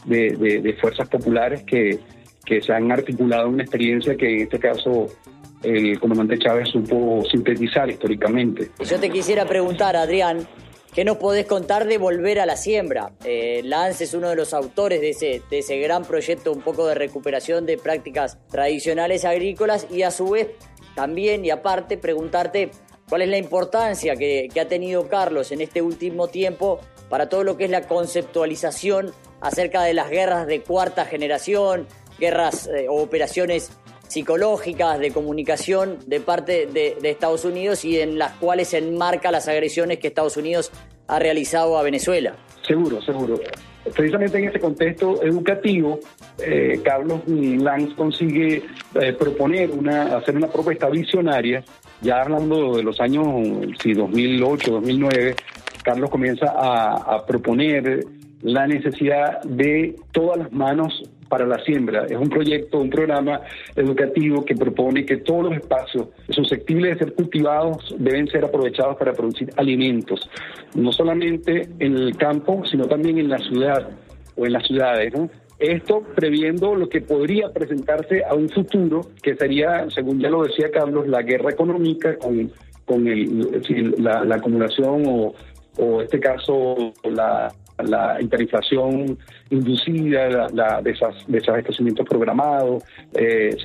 de, 0.04 0.76
fuerzas 0.80 1.08
populares 1.08 1.62
que, 1.64 1.98
se 2.46 2.72
han 2.72 2.90
articulado 2.90 3.46
en 3.46 3.54
una 3.54 3.62
experiencia 3.62 4.16
que 4.16 4.28
en 4.28 4.40
este 4.40 4.58
caso 4.58 5.06
el 5.62 6.00
comandante 6.00 6.36
Chávez 6.38 6.68
supo 6.70 7.22
sintetizar 7.30 7.88
históricamente. 7.88 8.70
Yo 8.84 8.98
te 8.98 9.08
quisiera 9.08 9.44
preguntar, 9.46 9.94
Adrián, 9.96 10.46
¿Qué 10.92 11.04
nos 11.04 11.18
podés 11.18 11.46
contar 11.46 11.86
de 11.86 11.98
Volver 11.98 12.40
a 12.40 12.46
la 12.46 12.56
Siembra? 12.56 13.12
Eh, 13.24 13.60
Lance 13.62 14.02
es 14.02 14.12
uno 14.12 14.28
de 14.28 14.34
los 14.34 14.52
autores 14.52 15.00
de 15.00 15.40
ese 15.48 15.78
gran 15.78 16.04
proyecto 16.04 16.50
un 16.50 16.62
poco 16.62 16.84
de 16.88 16.96
recuperación 16.96 17.64
de 17.64 17.78
prácticas 17.78 18.38
tradicionales 18.48 19.24
agrícolas 19.24 19.86
y 19.88 20.02
a 20.02 20.10
su 20.10 20.30
vez 20.30 20.48
también 20.96 21.44
y 21.44 21.50
aparte 21.50 21.96
preguntarte 21.96 22.72
cuál 23.08 23.22
es 23.22 23.28
la 23.28 23.38
importancia 23.38 24.16
que, 24.16 24.48
ha 24.60 24.64
tenido 24.66 25.08
Carlos 25.08 25.52
en 25.52 25.60
este 25.60 25.82
último 25.82 26.28
tiempo 26.28 26.80
para 27.10 27.28
todo 27.28 27.44
lo 27.44 27.58
que 27.58 27.64
es 27.64 27.70
la 27.70 27.82
conceptualización 27.82 29.12
acerca 29.42 29.82
de 29.82 29.92
las 29.92 30.08
guerras 30.08 30.46
de 30.46 30.62
cuarta 30.62 31.04
generación, 31.04 31.86
guerras 32.18 32.68
eh, 32.68 32.86
o 32.88 33.02
operaciones 33.02 33.72
psicológicas 34.06 34.98
de 34.98 35.12
comunicación 35.12 35.98
de 36.06 36.20
parte 36.20 36.66
de, 36.66 36.96
Estados 37.02 37.44
Unidos 37.44 37.84
y 37.84 38.00
en 38.00 38.18
las 38.18 38.32
cuales 38.32 38.68
se 38.68 38.78
enmarca 38.78 39.30
las 39.30 39.46
agresiones 39.48 39.98
que 39.98 40.08
Estados 40.08 40.36
Unidos 40.36 40.72
ha 41.06 41.18
realizado 41.18 41.78
a 41.78 41.82
Venezuela. 41.82 42.34
Seguro, 42.66 43.00
seguro. 43.02 43.40
Precisamente 43.94 44.38
en 44.38 44.44
este 44.46 44.60
contexto 44.60 45.22
educativo, 45.22 46.00
eh, 46.38 46.80
Carlos 46.84 47.20
Lanz 47.26 47.94
consigue 47.94 48.62
eh, 48.94 49.12
proponer 49.12 49.70
una, 49.70 50.16
hacer 50.16 50.36
una 50.36 50.48
propuesta 50.48 50.88
visionaria, 50.90 51.64
ya 52.00 52.20
hablando 52.20 52.76
de 52.76 52.82
los 52.82 53.00
años 53.00 53.26
sí, 53.82 53.94
2008, 53.94 54.72
2009, 54.72 55.36
Carlos 55.82 56.10
comienza 56.10 56.46
a 56.50 57.24
proponer 57.26 58.04
la 58.42 58.66
necesidad 58.66 59.42
de 59.42 59.96
todas 60.12 60.38
las 60.38 60.52
manos 60.52 61.02
para 61.30 61.46
la 61.46 61.62
siembra. 61.64 62.06
Es 62.06 62.16
un 62.16 62.28
proyecto, 62.28 62.78
un 62.78 62.90
programa 62.90 63.40
educativo 63.76 64.44
que 64.44 64.54
propone 64.54 65.06
que 65.06 65.18
todos 65.18 65.44
los 65.44 65.54
espacios 65.54 66.08
susceptibles 66.28 66.98
de 66.98 67.04
ser 67.04 67.14
cultivados 67.14 67.94
deben 67.98 68.26
ser 68.26 68.44
aprovechados 68.44 68.96
para 68.96 69.12
producir 69.12 69.50
alimentos, 69.56 70.28
no 70.74 70.92
solamente 70.92 71.68
en 71.78 71.96
el 71.96 72.16
campo, 72.16 72.62
sino 72.66 72.86
también 72.86 73.18
en 73.18 73.28
la 73.28 73.38
ciudad 73.38 73.88
o 74.36 74.44
en 74.44 74.52
las 74.52 74.66
ciudades. 74.66 75.14
Esto 75.58 76.02
previendo 76.14 76.74
lo 76.74 76.88
que 76.88 77.00
podría 77.02 77.50
presentarse 77.52 78.24
a 78.24 78.34
un 78.34 78.48
futuro, 78.48 79.02
que 79.22 79.36
sería, 79.36 79.88
según 79.90 80.18
ya 80.18 80.30
lo 80.30 80.42
decía 80.42 80.70
Carlos, 80.72 81.06
la 81.06 81.22
guerra 81.22 81.50
económica 81.50 82.16
con, 82.16 82.50
con 82.86 83.06
el, 83.06 83.46
la, 83.98 84.34
acumulación 84.34 85.04
o, 85.06 85.34
o 85.80 86.02
este 86.02 86.20
caso 86.20 86.92
la 87.04 87.50
la 87.82 88.20
hiperinflación 88.20 89.18
inducida, 89.50 90.48
la, 90.52 90.82
desabastecimiento 90.82 92.04
programado, 92.04 92.78
eh, 93.14 93.56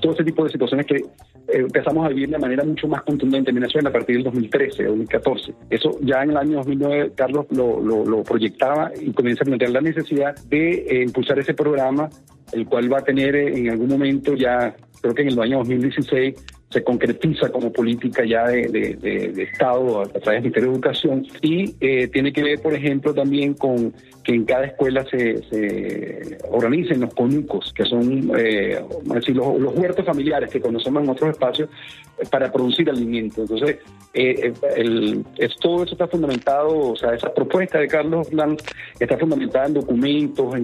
todo 0.00 0.12
ese 0.12 0.24
tipo 0.24 0.44
de 0.44 0.50
situaciones 0.50 0.86
que 0.86 0.96
eh, 0.96 1.02
empezamos 1.48 2.04
a 2.04 2.08
vivir 2.08 2.28
de 2.30 2.38
manera 2.38 2.64
mucho 2.64 2.88
más 2.88 3.02
contundente 3.02 3.50
en 3.50 3.56
Venezuela 3.56 3.88
a 3.88 3.92
partir 3.92 4.16
del 4.16 4.24
2013, 4.24 4.84
2014. 4.84 5.54
Eso 5.70 5.90
ya 6.00 6.22
en 6.22 6.30
el 6.30 6.36
año 6.36 6.56
2009 6.58 7.12
Carlos 7.14 7.46
lo, 7.50 8.22
proyectaba 8.22 8.90
y 9.00 9.12
comienza 9.12 9.44
a 9.44 9.46
plantear 9.46 9.70
la 9.70 9.80
necesidad 9.80 10.34
de 10.46 10.72
eh, 10.72 11.02
impulsar 11.02 11.38
ese 11.38 11.54
programa, 11.54 12.08
el 12.52 12.66
cual 12.66 12.92
va 12.92 12.98
a 12.98 13.04
tener 13.04 13.36
en 13.36 13.70
algún 13.70 13.88
momento 13.88 14.34
ya, 14.34 14.74
creo 15.00 15.14
que 15.14 15.22
en 15.22 15.28
el 15.28 15.40
año 15.40 15.58
2016, 15.58 16.34
se 16.70 16.82
concretiza 16.82 17.48
como 17.50 17.72
política 17.72 18.24
ya 18.24 18.48
de, 18.48 19.32
Estado 19.36 20.00
a, 20.00 20.04
través 20.06 20.24
del 20.26 20.42
Ministerio 20.42 20.70
de 20.70 20.74
Educación 20.74 21.26
y 21.40 21.74
eh, 21.80 22.08
tiene 22.08 22.32
que 22.32 22.42
ver, 22.42 22.60
por 22.60 22.74
ejemplo, 22.74 23.14
también 23.14 23.54
con 23.54 23.92
que 24.26 24.34
en 24.34 24.44
cada 24.44 24.66
escuela 24.66 25.04
se, 25.08 25.40
se 25.44 26.38
organicen 26.50 27.00
los 27.00 27.14
conucos, 27.14 27.72
que 27.72 27.84
son 27.84 28.32
eh, 28.36 28.82
decir, 29.04 29.36
los, 29.36 29.46
huertos 29.76 30.04
familiares 30.04 30.50
que 30.50 30.60
conocemos 30.60 31.04
en 31.04 31.10
otros 31.10 31.30
espacios 31.30 31.70
eh, 32.18 32.24
para 32.28 32.50
producir 32.50 32.90
alimentos. 32.90 33.48
Entonces, 33.48 33.78
eh, 34.14 34.52
el, 34.74 35.24
todo 35.60 35.84
eso 35.84 35.92
está 35.92 36.08
fundamentado, 36.08 36.76
o 36.76 36.96
sea, 36.96 37.14
esa 37.14 37.32
propuesta 37.32 37.78
de 37.78 37.86
Carlos 37.86 38.28
Blanc 38.30 38.60
está 38.98 39.16
fundamentada 39.16 39.66
en 39.66 39.74
documentos, 39.74 40.56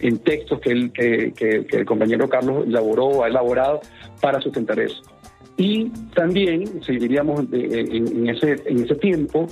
en, 0.00 0.18
textos 0.18 0.58
que, 0.60 0.70
el, 0.70 0.92
que 0.92 1.66
el 1.70 1.84
compañero 1.84 2.28
Carlos 2.28 2.66
elaboró, 2.66 3.22
ha 3.22 3.28
elaborado 3.28 3.80
para 4.20 4.40
sustentar 4.40 4.80
eso. 4.80 5.13
Y 5.56 5.88
también, 6.14 6.82
si 6.82 6.98
diríamos 6.98 7.44
en, 7.52 8.28
ese, 8.28 8.62
en 8.66 8.84
ese 8.84 8.94
tiempo, 8.96 9.46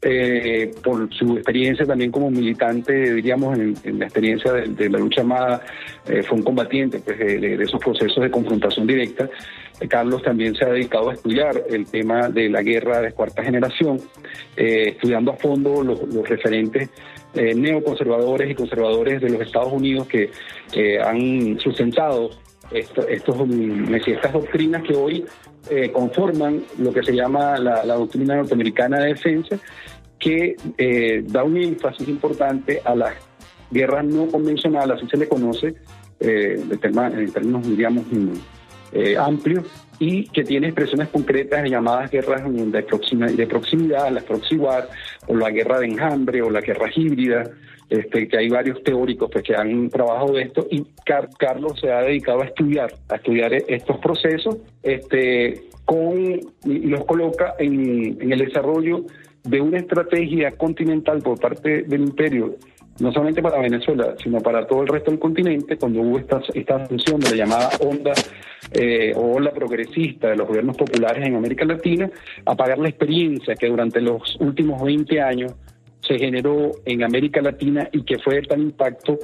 eh, 0.00 0.70
por 0.84 1.12
su 1.12 1.34
experiencia 1.34 1.84
también 1.84 2.12
como 2.12 2.30
militante, 2.30 3.14
diríamos, 3.14 3.58
en, 3.58 3.98
la 3.98 4.04
experiencia 4.04 4.52
de, 4.52 4.88
la 4.88 4.98
lucha 5.00 5.22
armada, 5.22 5.60
eh, 6.06 6.22
fue 6.22 6.38
un 6.38 6.44
combatiente 6.44 7.00
pues, 7.00 7.18
de, 7.18 7.54
esos 7.60 7.80
procesos 7.80 8.22
de 8.22 8.30
confrontación 8.30 8.86
directa. 8.86 9.28
Eh, 9.80 9.88
Carlos 9.88 10.22
también 10.22 10.54
se 10.54 10.64
ha 10.64 10.68
dedicado 10.68 11.10
a 11.10 11.14
estudiar 11.14 11.64
el 11.68 11.84
tema 11.86 12.28
de 12.28 12.48
la 12.48 12.62
guerra 12.62 13.00
de 13.00 13.10
cuarta 13.10 13.42
generación, 13.42 13.98
estudiando 14.54 15.32
a 15.32 15.36
fondo 15.36 15.82
los, 15.82 16.28
referentes 16.28 16.90
neoconservadores 17.34 18.50
y 18.52 18.54
conservadores 18.54 19.20
de 19.20 19.30
los 19.30 19.40
Estados 19.40 19.72
Unidos 19.72 20.06
que 20.06 20.30
han 21.00 21.58
sustentado 21.58 22.30
estos, 22.70 23.06
estas 23.08 24.32
doctrinas 24.32 24.82
que 24.82 24.94
hoy 24.94 25.24
eh, 25.70 25.90
conforman 25.92 26.62
lo 26.78 26.92
que 26.92 27.02
se 27.02 27.14
llama 27.14 27.58
la, 27.58 27.84
doctrina 27.84 28.36
norteamericana 28.36 28.98
de 28.98 29.08
defensa, 29.08 29.58
que 30.18 30.56
eh, 30.76 31.22
da 31.26 31.44
un 31.44 31.56
énfasis 31.56 32.08
importante 32.08 32.80
a 32.84 32.94
las 32.94 33.14
guerras 33.70 34.04
no 34.04 34.26
convencionales, 34.28 34.96
así 34.96 35.06
se 35.08 35.16
le 35.16 35.28
conoce, 35.28 35.74
eh, 36.20 36.62
en 36.70 37.32
términos, 37.32 37.66
diríamos, 37.66 38.04
amplios, 39.18 39.66
y 39.98 40.28
que 40.28 40.44
tiene 40.44 40.68
expresiones 40.68 41.08
concretas 41.08 41.68
llamadas 41.68 42.10
guerras 42.10 42.42
de, 42.46 42.82
proximidad, 42.82 43.30
de 43.30 43.46
proximidad, 43.46 44.24
proxy 44.24 44.56
war, 44.56 44.88
o 45.26 45.34
la 45.34 45.50
guerra 45.50 45.80
de 45.80 45.86
enjambre, 45.86 46.40
o 46.40 46.50
la 46.50 46.60
guerra 46.60 46.88
híbrida, 46.94 47.44
este, 47.88 48.28
que 48.28 48.36
hay 48.36 48.48
varios 48.48 48.82
teóricos 48.82 49.30
pues, 49.32 49.42
que 49.44 49.54
han 49.54 49.88
trabajado 49.88 50.34
de 50.34 50.42
esto 50.42 50.66
y 50.70 50.84
Carlos 51.38 51.80
se 51.80 51.90
ha 51.90 52.02
dedicado 52.02 52.42
a 52.42 52.44
estudiar, 52.44 52.92
a 53.08 53.16
estudiar 53.16 53.54
estos 53.54 53.98
procesos 53.98 54.58
este, 54.82 55.68
con, 55.84 56.40
y 56.64 56.86
los 56.86 57.04
coloca 57.06 57.54
en, 57.58 58.18
el 58.20 58.38
desarrollo 58.38 59.04
de 59.42 59.60
una 59.60 59.78
estrategia 59.78 60.50
continental 60.52 61.22
por 61.22 61.40
parte 61.40 61.84
del 61.84 62.02
imperio, 62.02 62.56
no 63.00 63.10
solamente 63.10 63.40
para 63.40 63.58
Venezuela, 63.58 64.14
sino 64.22 64.38
para 64.40 64.66
todo 64.66 64.82
el 64.82 64.88
resto 64.88 65.10
del 65.10 65.20
continente, 65.20 65.78
cuando 65.78 66.02
hubo 66.02 66.18
esta, 66.18 66.42
esta 66.52 66.80
función 66.86 67.20
de 67.20 67.30
la 67.30 67.36
llamada 67.36 67.70
onda 67.80 68.12
eh, 68.72 69.14
o 69.16 69.36
ola 69.36 69.50
progresista 69.50 70.28
de 70.28 70.36
los 70.36 70.46
gobiernos 70.46 70.76
populares 70.76 71.26
en 71.26 71.36
América 71.36 71.64
Latina, 71.64 72.10
a 72.44 72.54
pagar 72.54 72.78
la 72.78 72.90
experiencia 72.90 73.54
que 73.54 73.68
durante 73.68 74.02
los 74.02 74.36
últimos 74.40 74.82
20 74.82 75.20
años 75.22 75.54
se 76.08 76.18
generó 76.18 76.72
en 76.86 77.04
América 77.04 77.40
Latina 77.40 77.88
y 77.92 78.02
que 78.02 78.18
fue 78.18 78.36
de 78.36 78.42
tal 78.42 78.62
impacto 78.62 79.18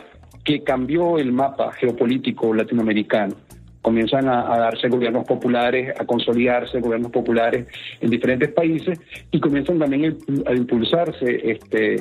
que 0.44 0.62
cambió 0.62 1.18
el 1.18 1.32
mapa 1.32 1.72
geopolítico 1.72 2.52
latinoamericano. 2.54 3.34
Comienzan 3.80 4.28
a, 4.28 4.56
darse 4.58 4.88
gobiernos 4.88 5.26
populares, 5.26 5.94
a 5.98 6.04
consolidarse 6.04 6.80
gobiernos 6.80 7.10
populares 7.10 7.66
en 8.00 8.10
diferentes 8.10 8.50
países 8.52 8.98
y 9.30 9.40
comienzan 9.40 9.78
también 9.78 10.16
a 10.46 10.54
impulsarse 10.54 11.50
este, 11.50 11.96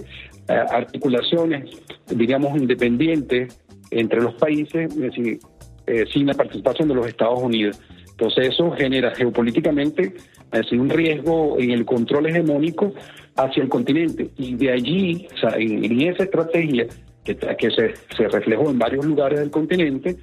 articulaciones, 0.47 1.71
diríamos, 2.07 2.57
independientes 2.57 3.59
entre 3.91 4.21
los 4.21 4.35
países, 4.35 4.95
decir, 4.95 5.39
eh, 5.87 6.05
sin 6.11 6.27
la 6.27 6.33
participación 6.33 6.87
de 6.87 6.95
los 6.95 7.07
Estados 7.07 7.41
Unidos. 7.41 7.81
Entonces 8.11 8.49
eso 8.49 8.71
genera 8.71 9.13
geopolíticamente 9.15 10.13
decir, 10.59 10.79
un 10.79 10.89
riesgo 10.89 11.59
en 11.59 11.71
el 11.71 11.85
control 11.85 12.27
hegemónico 12.27 12.93
hacia 13.35 13.63
el 13.63 13.69
continente. 13.69 14.29
Y 14.37 14.55
de 14.55 14.71
allí, 14.71 15.27
o 15.43 15.55
en, 15.55 16.01
esa 16.01 16.23
estrategia 16.23 16.87
que, 17.23 17.35
que 17.35 17.71
se, 17.71 17.93
se 18.15 18.27
reflejó 18.27 18.69
en 18.69 18.79
varios 18.79 19.05
lugares 19.05 19.39
del 19.39 19.51
continente, 19.51 20.17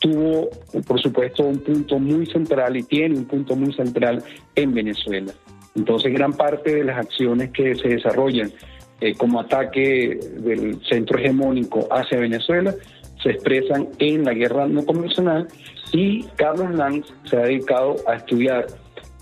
tuvo, 0.00 0.50
por 0.86 1.00
supuesto, 1.00 1.44
un 1.44 1.58
punto 1.58 1.98
muy 1.98 2.26
central 2.26 2.76
y 2.76 2.82
tiene 2.82 3.16
un 3.16 3.24
punto 3.24 3.54
muy 3.56 3.72
central 3.72 4.22
en 4.54 4.74
Venezuela. 4.74 5.32
Entonces, 5.74 6.12
gran 6.12 6.32
parte 6.32 6.74
de 6.74 6.84
las 6.84 6.98
acciones 6.98 7.50
que 7.50 7.74
se 7.76 7.88
desarrollan 7.88 8.52
eh, 9.00 9.14
como 9.14 9.40
ataque 9.40 10.18
del 10.38 10.80
centro 10.84 11.18
hegemónico 11.18 11.88
hacia 11.90 12.18
Venezuela 12.18 12.74
se 13.22 13.30
expresan 13.30 13.88
en 13.98 14.24
la 14.24 14.32
guerra 14.32 14.66
no 14.66 14.84
convencional 14.84 15.48
y 15.92 16.22
Carlos 16.36 16.74
Lanz 16.74 17.06
se 17.24 17.36
ha 17.36 17.40
dedicado 17.40 17.96
a 18.06 18.14
estudiar 18.14 18.66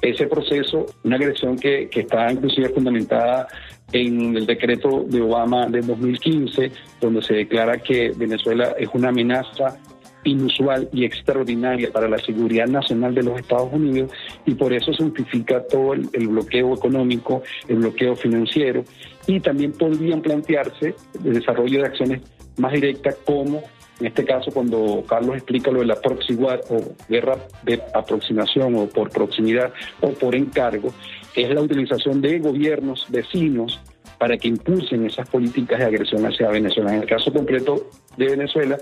ese 0.02 0.26
proceso, 0.26 0.86
una 1.04 1.16
agresión 1.16 1.56
que, 1.56 1.88
que 1.88 2.00
está 2.00 2.32
inclusive 2.32 2.70
fundamentada 2.70 3.48
en 3.92 4.36
el 4.36 4.46
decreto 4.46 5.04
de 5.06 5.20
Obama 5.20 5.66
del 5.66 5.86
2015, 5.86 6.70
donde 7.00 7.22
se 7.22 7.34
declara 7.34 7.78
que 7.78 8.12
Venezuela 8.16 8.74
es 8.78 8.88
una 8.92 9.08
amenaza 9.08 9.78
inusual 10.24 10.88
y 10.92 11.04
extraordinaria 11.04 11.90
para 11.90 12.08
la 12.08 12.18
seguridad 12.18 12.66
nacional 12.66 13.14
de 13.14 13.22
los 13.22 13.40
Estados 13.40 13.72
Unidos 13.72 14.10
y 14.46 14.54
por 14.54 14.72
eso 14.72 14.92
se 14.92 15.04
justifica 15.04 15.62
todo 15.66 15.94
el, 15.94 16.28
bloqueo 16.28 16.74
económico, 16.74 17.42
el 17.68 17.76
bloqueo 17.76 18.14
financiero 18.16 18.84
y 19.26 19.40
también 19.40 19.72
podrían 19.72 20.20
plantearse 20.20 20.94
el 21.24 21.34
desarrollo 21.34 21.80
de 21.80 21.86
acciones 21.86 22.22
más 22.58 22.72
directas 22.72 23.16
como 23.24 23.62
en 24.00 24.06
este 24.06 24.24
caso 24.24 24.50
cuando 24.50 25.04
Carlos 25.06 25.36
explica 25.36 25.70
lo 25.70 25.80
de 25.80 25.86
la 25.86 26.00
proximidad 26.00 26.60
o 26.70 26.94
guerra 27.08 27.36
de 27.62 27.80
aproximación 27.94 28.74
o 28.76 28.86
por 28.86 29.10
proximidad 29.10 29.72
o 30.00 30.10
por 30.10 30.34
encargo, 30.34 30.92
es 31.34 31.48
la 31.50 31.60
utilización 31.60 32.20
de 32.20 32.38
gobiernos 32.38 33.06
vecinos 33.08 33.80
para 34.18 34.36
que 34.36 34.48
impulsen 34.48 35.06
esas 35.06 35.28
políticas 35.28 35.78
de 35.78 35.86
agresión 35.86 36.26
hacia 36.26 36.50
Venezuela. 36.50 36.94
En 36.94 37.02
el 37.02 37.08
caso 37.08 37.32
concreto 37.32 37.88
de 38.16 38.26
Venezuela, 38.26 38.76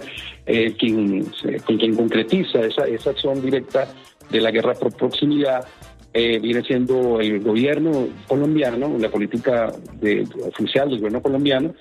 eh, 0.46 0.74
quien, 0.76 1.24
quien 1.66 1.94
concretiza 1.94 2.60
esa, 2.60 2.86
esa 2.86 3.10
acción 3.10 3.40
directa 3.40 3.86
de 4.30 4.40
la 4.40 4.50
guerra 4.50 4.74
por 4.74 4.94
proximidad 4.96 5.64
eh, 6.12 6.38
viene 6.40 6.62
siendo 6.62 7.20
el 7.20 7.40
gobierno 7.40 8.08
colombiano, 8.26 8.96
la 8.98 9.10
política 9.10 9.70
de, 10.00 10.26
oficial 10.46 10.88
del 10.88 10.98
gobierno 10.98 11.22
colombiano, 11.22 11.74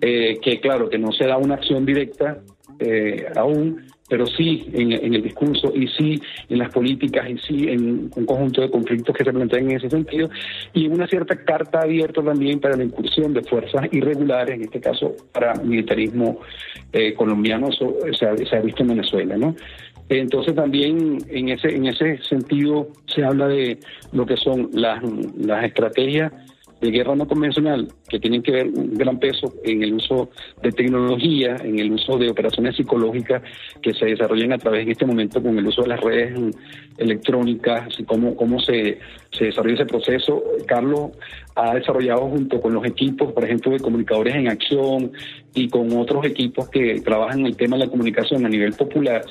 eh, 0.00 0.38
que 0.40 0.60
claro, 0.60 0.88
que 0.88 0.98
no 0.98 1.12
se 1.12 1.26
da 1.26 1.38
una 1.38 1.54
acción 1.54 1.86
directa 1.86 2.40
eh, 2.80 3.26
aún, 3.36 3.82
pero 4.08 4.26
sí 4.26 4.68
en, 4.72 4.92
el 4.92 5.22
discurso 5.22 5.72
y 5.74 5.86
sí 5.86 6.20
en 6.48 6.58
las 6.58 6.72
políticas 6.72 7.28
y 7.30 7.38
sí 7.38 7.68
en 7.68 8.10
un 8.16 8.26
conjunto 8.26 8.60
de 8.60 8.70
conflictos 8.70 9.14
que 9.14 9.24
se 9.24 9.32
plantean 9.32 9.70
en 9.70 9.76
ese 9.76 9.88
sentido 9.88 10.28
y 10.72 10.88
una 10.88 11.06
cierta 11.06 11.36
carta 11.36 11.82
abierta 11.82 12.22
también 12.22 12.58
para 12.58 12.76
la 12.76 12.84
incursión 12.84 13.32
de 13.32 13.42
fuerzas 13.42 13.86
irregulares, 13.92 14.56
en 14.56 14.62
este 14.62 14.80
caso 14.80 15.14
para 15.32 15.54
militarismo 15.54 16.40
eh, 16.92 17.14
colombiano, 17.14 17.68
se, 17.70 18.26
ha, 18.26 18.36
se 18.36 18.56
ha 18.56 18.60
visto 18.60 18.82
en 18.82 18.88
Venezuela, 18.88 19.36
¿no? 19.36 19.54
Entonces 20.08 20.56
también 20.56 21.18
en 21.28 21.50
ese 21.50 21.68
en 21.68 21.86
ese 21.86 22.18
sentido 22.22 22.88
se 23.06 23.22
habla 23.22 23.46
de 23.46 23.78
lo 24.12 24.26
que 24.26 24.36
son 24.36 24.68
las, 24.72 25.00
las 25.36 25.64
estrategias 25.64 26.32
de 26.80 26.90
guerra 26.90 27.14
no 27.14 27.26
convencional 27.26 27.88
que 28.08 28.18
tienen 28.18 28.42
que 28.42 28.52
ver 28.52 28.66
un 28.66 28.94
gran 28.94 29.18
peso 29.18 29.52
en 29.64 29.82
el 29.82 29.94
uso 29.94 30.30
de 30.62 30.72
tecnología, 30.72 31.56
en 31.62 31.78
el 31.78 31.92
uso 31.92 32.16
de 32.16 32.30
operaciones 32.30 32.76
psicológicas 32.76 33.42
que 33.82 33.92
se 33.92 34.06
desarrollan 34.06 34.52
a 34.52 34.58
través 34.58 34.82
en 34.84 34.92
este 34.92 35.06
momento 35.06 35.42
con 35.42 35.58
el 35.58 35.66
uso 35.66 35.82
de 35.82 35.88
las 35.88 36.00
redes 36.00 36.56
electrónicas, 36.96 37.88
así 37.88 38.04
como 38.04 38.34
cómo 38.34 38.60
se, 38.60 38.98
se 39.32 39.46
desarrolla 39.46 39.74
ese 39.74 39.86
proceso. 39.86 40.42
Carlos 40.66 41.10
ha 41.54 41.74
desarrollado 41.74 42.28
junto 42.28 42.60
con 42.60 42.74
los 42.74 42.84
equipos, 42.86 43.32
por 43.32 43.44
ejemplo, 43.44 43.72
de 43.72 43.80
comunicadores 43.80 44.34
en 44.34 44.48
acción 44.48 45.12
y 45.54 45.68
con 45.68 45.92
otros 45.96 46.24
equipos 46.24 46.68
que 46.70 47.00
trabajan 47.00 47.40
en 47.40 47.46
el 47.46 47.56
tema 47.56 47.76
de 47.76 47.84
la 47.84 47.90
comunicación 47.90 48.46
a 48.46 48.48
nivel 48.48 48.72
popular, 48.72 49.22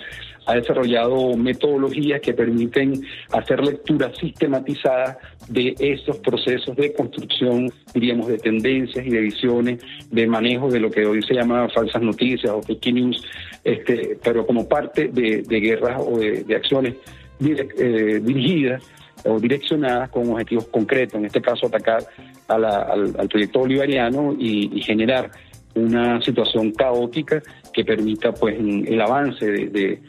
ha 0.49 0.55
desarrollado 0.55 1.37
metodologías 1.37 2.19
que 2.21 2.33
permiten 2.33 3.05
hacer 3.31 3.63
lecturas 3.63 4.17
sistematizadas 4.17 5.17
de 5.47 5.75
estos 5.77 6.17
procesos 6.17 6.75
de 6.75 6.91
construcción, 6.91 7.71
diríamos, 7.93 8.27
de 8.27 8.39
tendencias 8.39 9.05
y 9.05 9.11
de 9.11 9.21
visiones, 9.21 9.79
de 10.09 10.25
manejo 10.25 10.71
de 10.71 10.79
lo 10.79 10.89
que 10.89 11.05
hoy 11.05 11.21
se 11.21 11.35
llama 11.35 11.69
falsas 11.69 12.01
noticias 12.01 12.51
o 12.51 12.63
fake 12.63 12.93
news, 12.93 13.23
este, 13.63 14.17
pero 14.23 14.47
como 14.47 14.67
parte 14.67 15.09
de, 15.09 15.43
guerras 15.43 16.01
o 16.03 16.17
de, 16.17 16.55
acciones 16.55 16.95
eh, 17.41 18.19
dirigidas 18.23 18.81
o 19.25 19.39
direccionadas 19.39 20.09
con 20.09 20.31
objetivos 20.31 20.65
concretos, 20.69 21.19
en 21.19 21.25
este 21.25 21.41
caso 21.41 21.67
atacar 21.67 22.03
al, 22.47 23.27
proyecto 23.29 23.59
bolivariano 23.59 24.35
y, 24.39 24.81
generar 24.81 25.29
una 25.75 26.19
situación 26.21 26.71
caótica 26.71 27.39
que 27.71 27.85
permita 27.85 28.33
pues 28.33 28.57
el 28.59 28.99
avance 28.99 29.45
de 29.45 29.99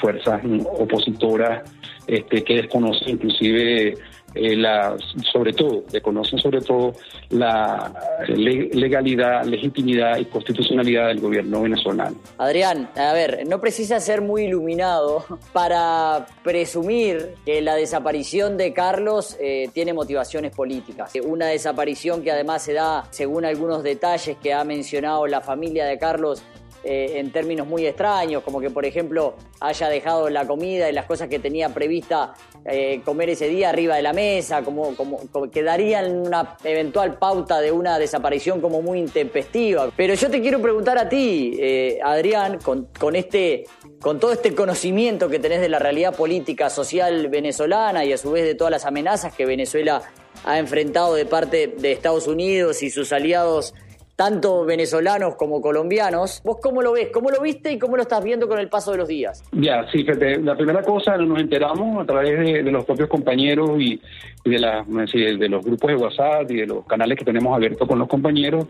fuerzas 0.00 0.42
opositoras 0.78 1.62
este, 2.06 2.42
que 2.42 2.54
desconocen 2.56 3.10
inclusive 3.10 3.94
eh, 4.36 4.54
la, 4.54 4.96
sobre 5.32 5.54
todo, 5.54 5.84
desconocen 5.90 6.38
sobre 6.38 6.60
todo 6.60 6.92
la 7.30 7.92
legalidad, 8.28 9.44
legitimidad 9.46 10.18
y 10.18 10.26
constitucionalidad 10.26 11.08
del 11.08 11.20
gobierno 11.20 11.62
venezolano. 11.62 12.16
Adrián, 12.36 12.90
a 12.96 13.14
ver, 13.14 13.46
no 13.48 13.60
precisa 13.62 13.98
ser 13.98 14.20
muy 14.20 14.44
iluminado 14.44 15.24
para 15.54 16.26
presumir 16.44 17.34
que 17.46 17.62
la 17.62 17.76
desaparición 17.76 18.58
de 18.58 18.74
Carlos 18.74 19.38
eh, 19.40 19.70
tiene 19.72 19.94
motivaciones 19.94 20.54
políticas. 20.54 21.12
Una 21.24 21.46
desaparición 21.46 22.22
que 22.22 22.30
además 22.30 22.62
se 22.62 22.74
da, 22.74 23.04
según 23.10 23.46
algunos 23.46 23.82
detalles 23.82 24.36
que 24.42 24.52
ha 24.52 24.64
mencionado 24.64 25.26
la 25.26 25.40
familia 25.40 25.86
de 25.86 25.98
Carlos, 25.98 26.42
eh, 26.88 27.18
en 27.18 27.32
términos 27.32 27.66
muy 27.66 27.84
extraños, 27.84 28.44
como 28.44 28.60
que 28.60 28.70
por 28.70 28.84
ejemplo 28.84 29.34
haya 29.58 29.88
dejado 29.88 30.30
la 30.30 30.46
comida 30.46 30.88
y 30.88 30.92
las 30.92 31.04
cosas 31.06 31.28
que 31.28 31.40
tenía 31.40 31.70
prevista 31.70 32.34
eh, 32.64 33.00
comer 33.04 33.30
ese 33.30 33.48
día 33.48 33.70
arriba 33.70 33.96
de 33.96 34.02
la 34.02 34.12
mesa, 34.12 34.62
como, 34.62 34.94
como, 34.94 35.50
que 35.50 35.64
darían 35.64 36.16
una 36.16 36.56
eventual 36.62 37.18
pauta 37.18 37.60
de 37.60 37.72
una 37.72 37.98
desaparición 37.98 38.60
como 38.60 38.82
muy 38.82 39.00
intempestiva. 39.00 39.90
Pero 39.96 40.14
yo 40.14 40.30
te 40.30 40.40
quiero 40.40 40.62
preguntar 40.62 40.96
a 40.96 41.08
ti, 41.08 41.56
eh, 41.58 41.98
Adrián, 42.04 42.58
con, 42.58 42.88
con, 42.98 43.16
este, 43.16 43.64
con 44.00 44.20
todo 44.20 44.30
este 44.30 44.54
conocimiento 44.54 45.28
que 45.28 45.40
tenés 45.40 45.60
de 45.60 45.68
la 45.68 45.80
realidad 45.80 46.14
política, 46.14 46.70
social 46.70 47.28
venezolana 47.28 48.04
y 48.04 48.12
a 48.12 48.16
su 48.16 48.30
vez 48.30 48.44
de 48.44 48.54
todas 48.54 48.70
las 48.70 48.84
amenazas 48.84 49.34
que 49.34 49.44
Venezuela 49.44 50.02
ha 50.44 50.58
enfrentado 50.58 51.14
de 51.14 51.26
parte 51.26 51.66
de 51.66 51.90
Estados 51.90 52.28
Unidos 52.28 52.82
y 52.84 52.90
sus 52.90 53.12
aliados 53.12 53.74
tanto 54.16 54.64
venezolanos 54.64 55.36
como 55.36 55.60
colombianos. 55.60 56.40
¿Vos 56.42 56.56
cómo 56.60 56.80
lo 56.80 56.92
ves? 56.92 57.10
¿Cómo 57.12 57.30
lo 57.30 57.40
viste 57.40 57.70
y 57.70 57.78
cómo 57.78 57.96
lo 57.96 58.02
estás 58.02 58.24
viendo 58.24 58.48
con 58.48 58.58
el 58.58 58.68
paso 58.68 58.92
de 58.92 58.98
los 58.98 59.08
días? 59.08 59.44
Ya, 59.52 59.86
sí, 59.92 60.04
la 60.42 60.56
primera 60.56 60.82
cosa 60.82 61.16
nos 61.18 61.38
enteramos 61.38 62.02
a 62.02 62.06
través 62.06 62.38
de, 62.38 62.62
los 62.72 62.84
propios 62.86 63.10
compañeros 63.10 63.70
y, 63.78 64.00
de, 64.44 64.58
la, 64.58 64.82
de 64.82 65.48
los 65.48 65.64
grupos 65.64 65.90
de 65.90 65.96
WhatsApp 65.96 66.50
y 66.50 66.56
de 66.56 66.66
los 66.66 66.86
canales 66.86 67.18
que 67.18 67.26
tenemos 67.26 67.54
abiertos 67.54 67.86
con 67.86 67.98
los 67.98 68.08
compañeros 68.08 68.66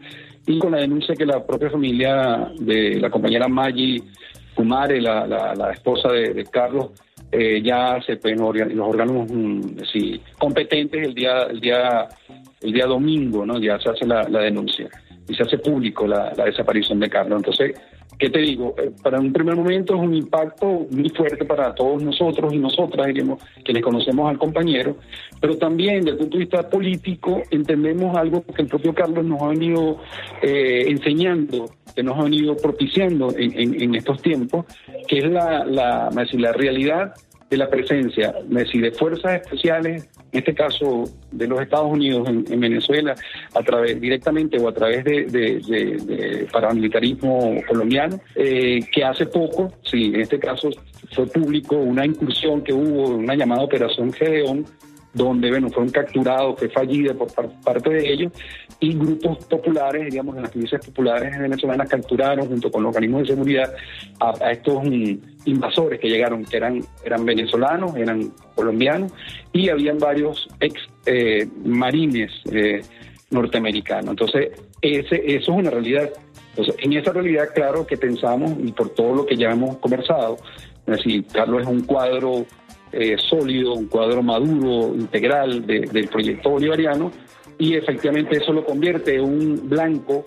y 0.46 0.58
con 0.58 0.72
la 0.72 0.78
denuncia 0.78 1.14
que 1.14 1.24
la 1.24 1.44
propia 1.44 1.70
familia 1.70 2.50
de 2.58 3.00
la 3.00 3.08
compañera 3.08 3.46
Maggi 3.46 4.02
Kumare, 4.54 5.00
la, 5.00 5.26
la, 5.26 5.70
esposa 5.70 6.08
de, 6.08 6.44
Carlos, 6.50 6.90
eh, 7.30 7.60
ya 7.62 8.00
se 8.04 8.16
pues, 8.16 8.36
los 8.36 8.88
órganos 8.88 9.30
mm, 9.30 9.60
competentes 10.38 11.06
el 11.08 11.14
día 11.14 11.42
el 11.42 11.60
día 11.60 12.08
el 12.62 12.72
día 12.72 12.86
domingo 12.86 13.44
no 13.44 13.58
ya 13.58 13.78
se 13.80 13.90
hace 13.90 14.06
la 14.06 14.22
denuncia 14.24 14.88
y 15.28 15.34
se 15.34 15.42
hace 15.42 15.58
público 15.58 16.06
la, 16.06 16.32
desaparición 16.44 17.00
de 17.00 17.08
Carlos. 17.08 17.38
Entonces, 17.38 17.74
¿qué 18.18 18.30
te 18.30 18.38
digo? 18.38 18.74
Eh, 18.78 18.90
para 19.02 19.20
un 19.20 19.32
primer 19.32 19.56
momento 19.56 19.94
es 19.94 20.00
un 20.00 20.14
impacto 20.14 20.86
muy 20.90 21.08
fuerte 21.10 21.44
para 21.44 21.74
todos 21.74 22.02
nosotros 22.02 22.52
y 22.52 22.58
nosotras, 22.58 23.06
diríamos, 23.06 23.42
que 23.64 23.72
le 23.72 23.80
conocemos 23.80 24.28
al 24.28 24.38
compañero, 24.38 24.96
pero 25.40 25.56
también 25.56 26.00
desde 26.00 26.12
el 26.12 26.18
punto 26.18 26.38
de 26.38 26.44
vista 26.44 26.68
político 26.68 27.42
entendemos 27.50 28.16
algo 28.16 28.44
que 28.44 28.62
el 28.62 28.68
propio 28.68 28.94
Carlos 28.94 29.24
nos 29.24 29.42
ha 29.42 29.48
venido 29.48 29.98
eh, 30.42 30.84
enseñando, 30.88 31.66
que 31.94 32.02
nos 32.02 32.18
ha 32.18 32.22
venido 32.24 32.56
propiciando 32.56 33.34
en, 33.36 33.94
estos 33.94 34.20
tiempos, 34.22 34.66
que 35.08 35.18
es 35.18 35.24
la, 35.24 35.64
la, 35.64 36.10
la 36.10 36.52
realidad 36.52 37.14
de 37.48 37.56
la 37.56 37.68
presencia 37.68 38.34
decir, 38.46 38.82
de 38.82 38.90
fuerzas 38.92 39.40
especiales, 39.40 40.08
en 40.32 40.38
este 40.38 40.54
caso 40.54 41.04
de 41.30 41.46
los 41.46 41.60
Estados 41.60 41.92
Unidos 41.92 42.28
en, 42.28 42.60
Venezuela, 42.60 43.14
a 43.54 43.62
través 43.62 44.00
directamente 44.00 44.58
o 44.58 44.68
a 44.68 44.72
través 44.72 45.04
de, 45.04 46.48
paramilitarismo 46.52 47.62
colombiano, 47.68 48.20
eh, 48.34 48.80
que 48.92 49.04
hace 49.04 49.26
poco, 49.26 49.72
sí, 49.82 50.06
en 50.06 50.20
este 50.20 50.38
caso 50.38 50.70
fue 51.12 51.26
público 51.26 51.76
una 51.76 52.04
incursión 52.04 52.62
que 52.62 52.72
hubo, 52.72 53.16
una 53.16 53.36
llamada 53.36 53.62
Operación 53.62 54.12
Gedeón, 54.12 54.66
donde 55.16 55.48
bueno, 55.48 55.70
fueron 55.70 55.90
capturados, 55.90 56.58
fue 56.58 56.68
fallida 56.68 57.14
por 57.14 57.32
parte 57.32 57.90
de 57.90 58.12
ellos, 58.12 58.32
y 58.80 58.94
grupos 58.94 59.44
populares, 59.46 60.10
digamos, 60.10 60.36
en 60.36 60.42
las 60.42 60.54
milicias 60.54 60.84
populares 60.84 61.38
venezolanas 61.38 61.88
capturaron 61.88 62.46
junto 62.46 62.70
con 62.70 62.82
los 62.82 62.90
organismos 62.90 63.22
de 63.22 63.28
seguridad 63.28 63.72
a, 64.20 64.50
estos 64.52 64.82
invasores 65.46 65.98
que 66.00 66.08
llegaron, 66.08 66.44
que 66.44 66.58
eran, 66.58 66.80
eran 67.02 67.24
venezolanos, 67.24 67.96
eran 67.96 68.30
colombianos, 68.54 69.12
y 69.52 69.70
habían 69.70 69.98
varios 69.98 70.48
ex 70.60 70.74
eh, 71.06 71.48
marines 71.64 72.30
eh, 72.52 72.82
norteamericanos. 73.30 74.10
Entonces, 74.10 74.50
ese, 74.82 75.16
eso 75.34 75.52
es 75.52 75.58
una 75.58 75.70
realidad. 75.70 76.10
Entonces, 76.50 76.74
en 76.78 76.92
esa 76.92 77.12
realidad, 77.12 77.48
claro 77.54 77.86
que 77.86 77.96
pensamos, 77.96 78.52
y 78.62 78.72
por 78.72 78.90
todo 78.90 79.14
lo 79.14 79.26
que 79.26 79.36
ya 79.36 79.50
hemos 79.50 79.78
conversado, 79.78 80.36
es 80.86 80.98
decir, 80.98 81.24
Carlos 81.32 81.62
es 81.62 81.68
un 81.68 81.82
cuadro 81.82 82.44
eh, 82.92 83.16
sólido, 83.18 83.74
un 83.74 83.86
cuadro 83.86 84.22
maduro, 84.22 84.94
integral 84.94 85.66
del 85.66 86.08
proyecto 86.08 86.50
bolivariano, 86.50 87.10
y 87.58 87.74
efectivamente 87.74 88.36
eso 88.36 88.52
lo 88.52 88.64
convierte 88.64 89.16
en 89.16 89.24
un 89.24 89.68
blanco, 89.68 90.24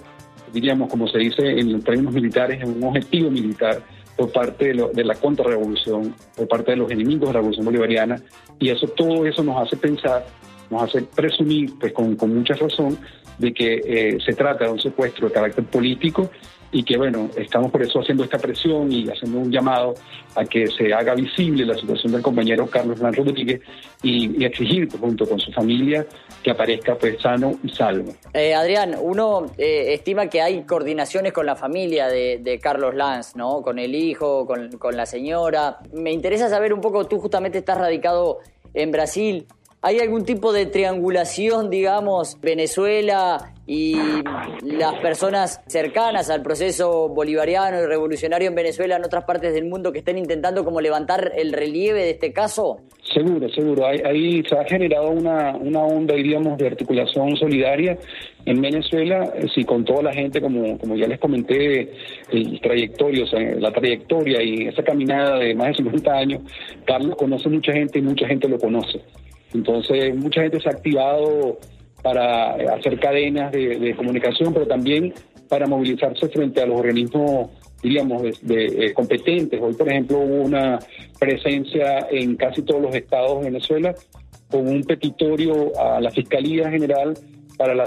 diríamos 0.54 0.90
como 0.90 1.08
se 1.08 1.20
dice 1.20 1.60
en 1.60 1.82
términos 1.82 2.14
militares, 2.14 2.62
en 2.62 2.78
un 2.78 2.84
objetivo 2.84 3.30
militar 3.30 3.82
por 4.18 4.32
parte 4.32 4.74
de, 4.74 4.90
de 4.94 5.04
la 5.04 5.16
contrarrevolución, 5.16 6.14
por 6.36 6.48
parte 6.48 6.72
de 6.72 6.78
los 6.78 6.92
enemigos 6.92 7.30
de 7.30 7.34
la 7.34 7.40
revolución 7.40 7.66
bolivariana, 7.66 8.22
y 8.60 8.70
eso 8.70 8.88
todo 8.88 9.26
eso 9.26 9.44
nos 9.44 9.66
hace 9.66 9.78
pensar, 9.78 10.26
nos 10.70 10.84
hace 10.84 11.04
presumir, 11.04 11.72
pues 11.80 11.94
con, 11.94 12.16
con 12.16 12.36
mucha 12.36 12.56
razón, 12.56 12.98
de 13.38 13.54
que 13.54 13.82
eh, 13.86 14.18
se 14.24 14.34
trata 14.34 14.66
de 14.66 14.72
un 14.72 14.80
secuestro 14.80 15.28
de 15.28 15.34
carácter 15.34 15.64
político 15.64 16.30
y 16.72 16.84
que 16.84 16.98
bueno, 16.98 17.30
estamos 17.36 17.72
por 17.72 17.82
eso 17.82 18.00
haciendo 18.00 18.24
esta 18.24 18.38
presión 18.38 18.92
y 18.92 19.08
haciendo 19.10 19.40
un 19.40 19.52
llamado 19.52 19.96
a 20.36 20.46
que 20.46 20.68
se 20.68 20.94
haga 20.94 21.16
visible 21.16 21.66
la 21.66 21.76
situación 21.76 22.14
del 22.14 22.22
compañero 22.22 22.68
Carlos 22.68 23.00
Blanco 23.00 23.24
Rodríguez 23.24 23.62
y, 24.04 24.44
exigir 24.44 24.90
junto 24.98 25.28
con 25.28 25.40
su 25.40 25.52
familia 25.52 26.06
que 26.44 26.52
aparezca 26.52 26.96
pues 26.96 27.22
sano 27.22 27.60
y 27.64 27.70
salvo. 27.70 28.14
Eh, 28.34 28.54
Adrián, 28.54 28.96
uno 29.00 29.48
eh, 29.58 29.94
estima 29.94 30.28
que 30.28 30.42
hay 30.42 30.64
coordinaciones 30.64 31.34
con 31.34 31.46
la 31.46 31.56
familia 31.56 32.08
de, 32.08 32.60
Carlos 32.62 32.96
Lanz, 32.96 33.36
¿no? 33.36 33.62
Con 33.62 33.80
el 33.80 33.96
hijo, 33.96 34.46
con, 34.46 34.72
con 34.78 34.96
la 34.96 35.06
señora. 35.06 35.80
Me 35.94 36.12
interesa 36.12 36.50
saber 36.50 36.74
un 36.74 36.82
poco, 36.82 37.06
tú 37.06 37.20
justamente 37.20 37.60
estás 37.60 37.78
radicado 37.78 38.40
en 38.74 38.92
Brasil. 38.92 39.46
¿Hay 39.82 40.00
algún 40.00 40.26
tipo 40.26 40.52
de 40.52 40.66
triangulación, 40.66 41.70
digamos, 41.70 42.38
Venezuela 42.42 43.54
y 43.72 43.94
las 44.64 44.96
personas 44.96 45.62
cercanas 45.68 46.32
al 46.32 46.42
proceso 46.42 47.08
bolivariano 47.08 47.80
y 47.80 47.86
revolucionario 47.86 48.48
en 48.48 48.56
Venezuela 48.56 48.96
en 48.96 49.06
otras 49.06 49.26
partes 49.26 49.54
del 49.54 49.66
mundo 49.66 49.92
que 49.92 50.00
estén 50.00 50.18
intentando 50.18 50.66
como 50.66 50.82
levantar 50.82 51.34
el 51.38 51.54
relieve 51.54 52.00
de 52.00 52.10
este 52.10 52.34
caso? 52.34 52.80
Seguro, 53.14 53.48
seguro. 53.50 53.86
Ahí, 53.86 54.42
se 54.50 54.58
ha 54.58 54.64
generado 54.64 55.12
una, 55.12 55.56
una 55.56 55.84
onda, 55.84 56.16
diríamos, 56.16 56.58
de 56.58 56.66
articulación 56.66 57.36
solidaria 57.36 57.96
en 58.44 58.60
Venezuela, 58.60 59.32
eh, 59.36 59.46
sí, 59.54 59.64
con 59.64 59.86
toda 59.86 60.02
la 60.02 60.14
gente, 60.14 60.42
como, 60.42 60.76
como 60.80 60.96
ya 60.96 61.06
les 61.06 61.20
comenté, 61.20 61.92
el 62.32 62.60
trayectorio, 62.62 63.26
o 63.26 63.28
sea, 63.28 63.40
la 63.40 63.72
trayectoria 63.72 64.42
y 64.42 64.68
esa 64.68 64.82
caminada 64.82 65.38
de 65.38 65.54
más 65.54 65.68
de 65.68 65.76
50 65.76 66.12
años, 66.12 66.42
Carlos 66.86 67.16
conoce 67.18 67.48
mucha 67.50 67.72
gente 67.72 68.00
y 68.00 68.02
mucha 68.02 68.26
gente 68.28 68.50
lo 68.50 68.58
conoce. 68.58 69.00
Entonces, 69.54 70.16
mucha 70.16 70.42
gente 70.42 70.60
se 70.60 70.70
ha 70.70 70.72
activado 70.72 71.60
para 72.02 72.56
hacer 72.76 73.00
cadenas 73.00 73.52
de, 73.52 73.94
comunicación, 73.96 74.54
pero 74.54 74.68
también 74.68 75.14
para 75.48 75.68
movilizarse 75.68 76.30
frente 76.30 76.62
a 76.62 76.66
los 76.66 76.80
organismos, 76.80 77.50
diríamos, 77.82 78.24
eh, 78.50 78.94
competentes. 78.94 79.60
Hoy, 79.62 79.74
por 79.74 79.90
ejemplo, 79.90 80.20
hubo 80.20 80.44
una 80.44 80.80
presencia 81.20 82.08
en 82.12 82.36
casi 82.36 82.62
todos 82.62 82.82
los 82.82 82.96
estados 82.96 83.40
de 83.40 83.46
Venezuela 83.46 83.96
con 84.50 84.68
un 84.68 84.84
petitorio 84.84 85.72
a 85.80 86.00
la 86.00 86.12
Fiscalía 86.12 86.70
General 86.70 87.14
para 87.60 87.76
la 87.76 87.84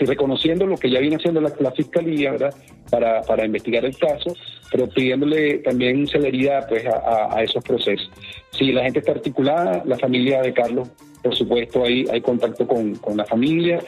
reconociendo 0.00 0.66
lo 0.66 0.76
que 0.76 0.90
ya 0.90 1.00
viene 1.00 1.16
haciendo 1.16 1.40
la, 1.40 1.70
fiscalía, 1.72 2.32
¿verdad? 2.32 2.54
Para, 2.90 3.22
para 3.22 3.46
investigar 3.46 3.86
el 3.86 3.96
caso, 3.96 4.36
pero 4.70 4.86
pidiéndole 4.86 5.60
también 5.60 6.06
celeridad 6.06 6.68
pues 6.68 6.84
a, 6.86 7.42
esos 7.42 7.64
procesos. 7.64 8.10
Si 8.50 8.70
la 8.70 8.82
gente 8.84 8.98
está 8.98 9.12
articulada, 9.12 9.82
la 9.86 9.96
familia 9.96 10.42
de 10.42 10.52
Carlos, 10.52 10.90
por 11.22 11.34
supuesto, 11.34 11.84
hay, 11.84 12.06
hay 12.10 12.20
contacto 12.20 12.66
con, 12.66 12.94
con 12.96 13.16
la 13.16 13.24
familia. 13.24 13.80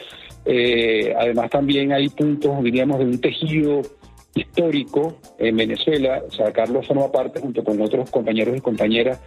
Eh, 0.45 1.13
además 1.17 1.49
también 1.49 1.91
hay 1.93 2.09
puntos, 2.09 2.63
diríamos, 2.63 2.99
de 2.99 3.05
un 3.05 3.21
tejido 3.21 3.81
histórico 4.35 5.17
en 5.37 5.57
Venezuela. 5.57 6.21
O 6.27 6.31
sea, 6.31 6.51
Carlos 6.51 6.87
forma 6.87 7.11
parte, 7.11 7.39
junto 7.39 7.63
con 7.63 7.81
otros 7.81 8.09
compañeros 8.09 8.57
y 8.57 8.61
compañeras, 8.61 9.19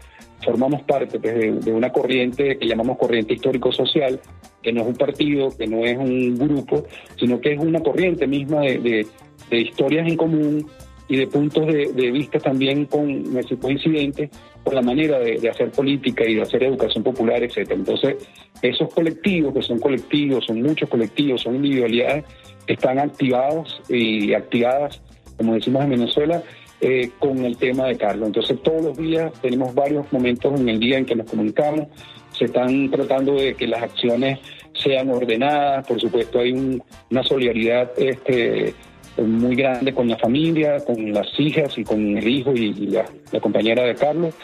formamos 0.45 0.83
parte 0.83 1.19
pues, 1.19 1.65
de, 1.65 1.73
una 1.73 1.91
corriente 1.91 2.59
que 2.59 2.67
llamamos 2.67 2.99
corriente 2.99 3.35
histórico-social, 3.35 4.21
que 4.63 4.73
no 4.73 4.83
es 4.83 4.87
un 4.89 4.97
partido, 4.97 5.49
que 5.57 5.67
no 5.67 5.85
es 5.85 5.97
un 5.97 6.37
grupo, 6.37 6.85
sino 7.19 7.41
que 7.41 7.53
es 7.53 7.61
una 7.61 7.81
corriente 7.81 8.27
misma 8.27 8.61
de, 8.61 9.07
historias 9.51 10.09
en 10.09 10.17
común 10.17 10.67
y 11.09 11.17
de 11.17 11.27
puntos 11.27 11.67
de, 11.67 12.11
vista 12.11 12.39
también 12.39 12.87
con 12.87 13.25
coincidentes 13.61 14.31
con 14.63 14.75
la 14.75 14.83
manera 14.83 15.19
de, 15.19 15.49
hacer 15.49 15.71
política 15.71 16.25
y 16.27 16.37
de 16.37 16.43
hacer 16.43 16.63
educación 16.63 17.05
popular, 17.05 17.43
etcétera. 17.43 17.77
Entonces, 17.79 18.17
esos 18.63 18.93
colectivos, 18.95 19.53
que 19.53 19.63
son 19.63 19.79
colectivos, 19.79 20.47
son 20.47 20.63
muchos 20.63 20.89
colectivos, 20.89 21.43
son 21.43 21.57
individualidades, 21.57 22.25
están 22.67 22.99
activados 22.99 23.83
y 23.91 24.33
activadas, 24.33 25.03
como 25.37 25.55
decimos 25.55 25.85
en 25.85 25.91
Venezuela, 25.91 26.43
eh, 26.81 27.11
con 27.19 27.45
el 27.45 27.57
tema 27.57 27.87
de 27.87 27.97
Carlos. 27.97 28.29
Entonces 28.29 28.61
todos 28.63 28.83
los 28.83 28.97
días 28.97 29.33
tenemos 29.41 29.75
varios 29.75 30.11
momentos 30.13 30.59
en 30.59 30.69
el 30.69 30.81
día 30.81 30.99
en 30.99 31.07
que 31.07 31.15
nos 31.15 31.31
comunicamos, 31.31 31.89
se 32.33 32.47
están 32.47 32.91
tratando 32.91 33.35
de 33.35 33.55
que 33.55 33.67
las 33.67 33.83
acciones 33.83 34.39
sean 34.75 35.09
ordenadas, 35.11 35.87
por 35.87 36.01
supuesto 36.01 36.41
hay 36.41 36.81
una 37.11 37.23
solidaridad 37.23 37.93
este, 37.97 38.75
muy 39.17 39.55
grande 39.55 39.95
con 39.95 40.09
la 40.09 40.17
familia, 40.17 40.85
con 40.85 41.13
las 41.13 41.29
hijas 41.39 41.77
y 41.79 41.85
con 41.85 42.17
el 42.17 42.27
hijo 42.27 42.53
y, 42.53 42.73
la, 42.89 43.05
compañera 43.41 43.85
de 43.85 43.95
Carlos. 43.95 44.35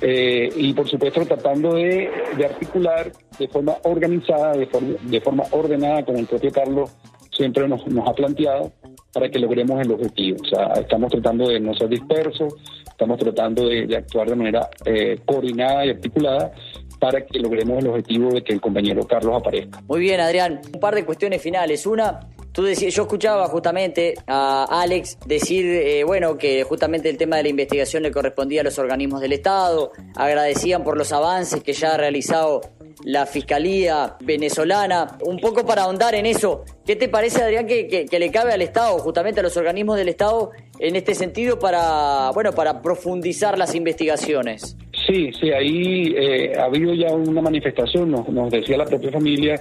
Eh, 0.00 0.50
y 0.54 0.74
por 0.74 0.86
supuesto 0.88 1.24
tratando 1.24 1.74
de, 1.74 2.10
articular 2.44 3.10
de 3.38 3.48
forma 3.48 3.76
organizada, 3.84 4.52
de 4.52 4.68
de 5.02 5.20
forma 5.20 5.44
ordenada, 5.52 6.04
como 6.04 6.18
el 6.18 6.26
propio 6.26 6.52
Carlos 6.52 6.90
siempre 7.30 7.68
nos, 7.68 7.86
nos 7.86 8.08
ha 8.08 8.12
planteado, 8.12 8.72
para 9.12 9.30
que 9.30 9.38
logremos 9.38 9.80
el 9.80 9.92
objetivo. 9.92 10.36
O 10.42 10.46
sea, 10.46 10.72
estamos 10.80 11.10
tratando 11.10 11.48
de 11.48 11.58
no 11.58 11.74
ser 11.74 11.88
dispersos, 11.88 12.54
estamos 12.86 13.18
tratando 13.18 13.66
de, 13.66 13.96
actuar 13.96 14.28
de 14.28 14.36
manera 14.36 14.68
eh, 14.84 15.18
coordinada 15.24 15.86
y 15.86 15.90
articulada 15.90 16.52
para 16.98 17.24
que 17.24 17.38
logremos 17.38 17.78
el 17.78 17.88
objetivo 17.88 18.30
de 18.30 18.42
que 18.42 18.52
el 18.52 18.60
compañero 18.60 19.06
Carlos 19.06 19.36
aparezca. 19.40 19.82
Muy 19.88 20.00
bien, 20.00 20.20
Adrián. 20.20 20.60
Un 20.72 20.80
par 20.80 20.94
de 20.94 21.04
cuestiones 21.04 21.40
finales. 21.40 21.86
Una, 21.86 22.20
Tú 22.56 22.62
decías, 22.62 22.94
yo 22.94 23.02
escuchaba 23.02 23.48
justamente 23.48 24.14
a 24.26 24.64
Alex 24.80 25.18
decir, 25.26 25.66
eh, 25.66 26.04
bueno, 26.04 26.38
que 26.38 26.62
justamente 26.62 27.10
el 27.10 27.18
tema 27.18 27.36
de 27.36 27.42
la 27.42 27.48
investigación 27.50 28.02
le 28.02 28.10
correspondía 28.10 28.62
a 28.62 28.64
los 28.64 28.78
organismos 28.78 29.20
del 29.20 29.34
Estado, 29.34 29.92
agradecían 30.14 30.82
por 30.82 30.96
los 30.96 31.12
avances 31.12 31.62
que 31.62 31.74
ya 31.74 31.92
ha 31.92 31.96
realizado 31.98 32.62
la 33.04 33.26
Fiscalía 33.26 34.16
venezolana. 34.20 35.18
Un 35.20 35.38
poco 35.38 35.66
para 35.66 35.82
ahondar 35.82 36.14
en 36.14 36.24
eso, 36.24 36.64
¿qué 36.86 36.96
te 36.96 37.10
parece, 37.10 37.42
Adrián, 37.42 37.66
que, 37.66 38.08
le 38.10 38.30
cabe 38.30 38.54
al 38.54 38.62
Estado, 38.62 38.98
justamente 39.00 39.40
a 39.40 39.42
los 39.42 39.54
organismos 39.58 39.98
del 39.98 40.08
Estado, 40.08 40.50
en 40.78 40.96
este 40.96 41.14
sentido 41.14 41.58
para, 41.58 42.30
bueno, 42.32 42.52
para 42.52 42.80
profundizar 42.80 43.58
las 43.58 43.74
investigaciones? 43.74 44.78
Sí, 45.06 45.30
sí, 45.38 45.50
ahí 45.52 46.14
eh, 46.16 46.52
ha 46.58 46.64
habido 46.64 46.92
ya 46.92 47.14
una 47.14 47.40
manifestación, 47.40 48.10
nos, 48.10 48.50
decía 48.50 48.76
la 48.76 48.84
propia 48.84 49.12
familia 49.12 49.60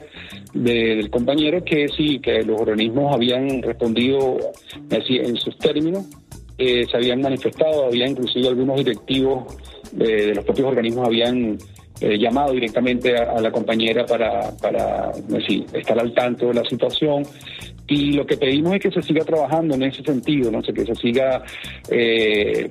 del 0.53 1.09
compañero 1.11 1.63
que 1.63 1.87
sí, 1.89 2.19
que 2.19 2.41
los 2.41 2.59
organismos 2.59 3.13
habían 3.13 3.61
respondido 3.61 4.37
en 4.89 5.35
sus 5.35 5.55
términos, 5.59 6.05
eh, 6.57 6.85
se 6.89 6.97
habían 6.97 7.21
manifestado, 7.21 7.85
había 7.85 8.07
inclusive 8.07 8.47
algunos 8.47 8.77
directivos 8.77 9.55
de, 9.91 10.33
los 10.33 10.43
propios 10.45 10.69
organismos 10.69 11.07
habían 11.07 11.57
eh, 12.01 12.17
llamado 12.17 12.53
directamente 12.53 13.15
a, 13.15 13.39
la 13.39 13.51
compañera 13.51 14.05
para 14.05 14.49
estar 15.73 15.99
al 15.99 16.13
tanto 16.13 16.47
de 16.47 16.53
la 16.55 16.63
situación 16.63 17.23
y 17.87 18.13
lo 18.13 18.25
que 18.25 18.37
pedimos 18.37 18.73
es 18.75 18.81
que 18.81 18.91
se 18.91 19.01
siga 19.01 19.23
trabajando 19.23 19.75
en 19.75 19.83
ese 19.83 20.03
sentido, 20.03 20.51
no 20.51 20.63
sé, 20.63 20.73
que 20.73 20.85
se 20.85 20.95
siga 20.95 21.43
eh, 21.89 22.69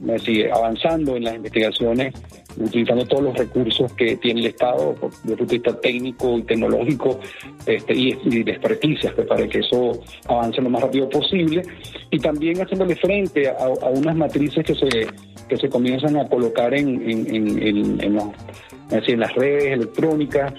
avanzando 0.53 1.17
en 1.17 1.25
las 1.25 1.37
investigaciones, 1.37 2.15
utilizando 2.57 3.07
todos 3.07 3.23
los 3.25 3.37
recursos 3.37 3.93
que 3.95 4.17
tiene 4.17 4.41
el 4.41 4.47
Estado, 4.47 4.97
desde 5.23 5.33
el 5.33 5.39
punto 5.39 5.45
de 5.45 5.59
vista 5.59 5.81
técnico 5.81 6.39
y 6.39 6.43
tecnológico, 6.43 7.21
este, 7.67 7.95
y, 7.95 8.43
de 8.43 8.51
experticias, 8.51 9.13
pues, 9.15 9.27
para 9.27 9.47
que 9.47 9.61
eso 9.61 10.01
avance 10.27 10.61
lo 10.61 10.71
más 10.71 10.83
rápido 10.83 11.09
posible, 11.09 11.63
y 12.11 12.19
también 12.19 12.61
haciéndole 12.61 12.97
frente 12.97 13.49
a, 13.49 13.69
unas 13.91 14.17
matrices 14.17 14.65
que 14.65 14.75
se 14.75 15.07
que 15.49 15.59
se 15.59 15.69
comienzan 15.69 16.17
a 16.17 16.27
colocar 16.27 16.73
en, 16.73 16.89
en 17.07 18.17
las 19.21 19.35
redes 19.35 19.65
electrónicas, 19.65 20.55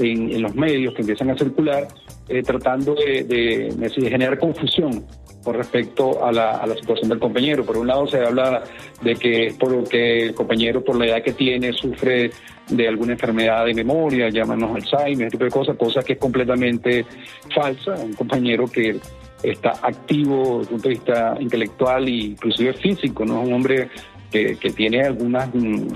en, 0.00 0.42
los 0.42 0.54
medios 0.54 0.94
que 0.94 1.02
empiezan 1.02 1.30
a 1.30 1.36
circular, 1.36 1.88
eh, 2.28 2.42
tratando 2.42 2.94
de, 2.94 3.74
generar 4.08 4.38
confusión 4.38 5.04
con 5.42 5.54
respecto 5.54 6.24
a 6.24 6.32
la, 6.32 6.66
situación 6.78 7.08
del 7.08 7.18
compañero. 7.18 7.64
Por 7.64 7.78
un 7.78 7.86
lado 7.86 8.06
se 8.06 8.18
habla 8.18 8.62
de 9.02 9.14
que 9.14 9.54
por 9.58 9.88
que 9.88 10.26
el 10.26 10.34
compañero 10.34 10.84
por 10.84 10.96
la 10.96 11.06
edad 11.06 11.22
que 11.22 11.32
tiene 11.32 11.72
sufre 11.72 12.30
de 12.68 12.88
alguna 12.88 13.12
enfermedad 13.12 13.64
de 13.64 13.74
memoria, 13.74 14.28
llámanos 14.28 14.76
Alzheimer, 14.76 15.26
ese 15.26 15.32
tipo 15.32 15.44
de 15.44 15.50
cosas, 15.50 15.76
cosa 15.76 16.02
que 16.02 16.14
es 16.14 16.18
completamente 16.18 17.04
falsa. 17.54 17.94
Un 17.94 18.12
compañero 18.12 18.66
que 18.66 19.00
está 19.42 19.72
activo 19.82 20.58
desde 20.58 20.62
el 20.62 20.68
punto 20.68 20.82
de 20.82 20.94
vista 20.94 21.36
intelectual 21.40 22.06
e 22.06 22.10
inclusive 22.10 22.72
físico, 22.74 23.24
no 23.24 23.40
es 23.40 23.48
un 23.48 23.54
hombre 23.54 23.88
que, 24.30 24.56
que 24.56 24.70
tiene 24.70 25.02
algunas 25.02 25.52
mm, 25.52 25.88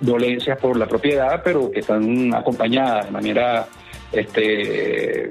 dolencias 0.00 0.58
por 0.58 0.76
la 0.76 0.86
propiedad, 0.86 1.42
pero 1.44 1.70
que 1.70 1.80
están 1.80 2.34
acompañadas 2.34 3.06
de 3.06 3.10
manera, 3.10 3.66
este, 4.12 5.30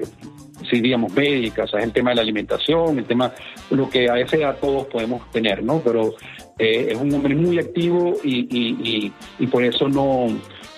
sí, 0.68 0.80
digamos, 0.80 1.12
médica, 1.12 1.66
sea, 1.66 1.80
el 1.80 1.92
tema 1.92 2.10
de 2.10 2.16
la 2.16 2.22
alimentación, 2.22 2.98
el 2.98 3.04
tema, 3.04 3.32
lo 3.70 3.88
que 3.88 4.08
a 4.10 4.18
esa 4.18 4.36
edad 4.36 4.58
todos 4.60 4.86
podemos 4.86 5.30
tener, 5.30 5.62
¿no? 5.62 5.80
Pero 5.80 6.14
eh, 6.58 6.88
es 6.90 6.98
un 6.98 7.12
hombre 7.12 7.34
muy 7.34 7.58
activo 7.58 8.14
y, 8.22 8.46
y, 8.50 9.12
y, 9.38 9.46
por 9.46 9.64
eso 9.64 9.88
no 9.88 10.26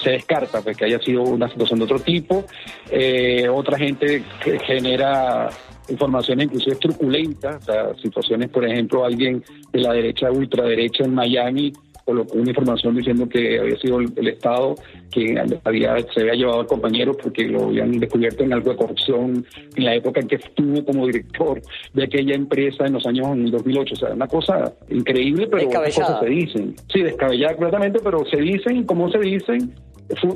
se 0.02 0.10
descarta 0.10 0.60
pues, 0.62 0.76
que 0.76 0.84
haya 0.86 0.98
sido 1.00 1.22
una 1.22 1.48
situación 1.48 1.78
de 1.80 1.84
otro 1.84 2.00
tipo. 2.00 2.44
Eh, 2.90 3.48
otra 3.48 3.78
gente 3.78 4.24
que 4.42 4.58
genera 4.60 5.50
informaciones 5.88 6.46
inclusive 6.46 6.76
truculentas, 6.76 7.64
situaciones, 8.00 8.48
por 8.48 8.64
ejemplo, 8.64 9.04
alguien 9.04 9.44
de 9.72 9.80
la 9.80 9.92
derecha, 9.92 10.30
ultraderecha 10.30 11.04
en 11.04 11.14
Miami 11.14 11.72
colocó 12.12 12.38
una 12.38 12.50
información 12.50 12.94
diciendo 12.94 13.28
que 13.28 13.58
había 13.58 13.76
sido 13.78 14.00
el, 14.00 14.28
Estado 14.28 14.74
que 15.10 15.42
había, 15.64 15.96
se 16.14 16.20
había 16.20 16.34
llevado 16.34 16.60
al 16.60 16.66
compañero 16.66 17.12
porque 17.14 17.44
lo 17.44 17.64
habían 17.64 17.92
descubierto 17.92 18.44
en 18.44 18.52
algo 18.52 18.70
de 18.70 18.76
corrupción 18.76 19.44
en 19.76 19.84
la 19.84 19.94
época 19.94 20.20
en 20.20 20.28
que 20.28 20.36
estuvo 20.36 20.84
como 20.84 21.06
director 21.06 21.60
de 21.94 22.04
aquella 22.04 22.34
empresa 22.34 22.86
en 22.86 22.94
los 22.94 23.06
años 23.06 23.28
2008. 23.50 23.94
O 23.94 23.96
sea, 23.96 24.14
una 24.14 24.26
cosa 24.26 24.72
increíble, 24.90 25.46
pero 25.46 25.68
cosas 25.68 26.20
se 26.20 26.26
dicen. 26.26 26.74
Sí, 26.92 27.02
descabellada 27.02 27.54
completamente, 27.54 27.98
pero 28.02 28.24
se 28.26 28.36
dicen 28.36 28.84
como 28.84 29.10
se 29.10 29.18
dicen, 29.18 29.74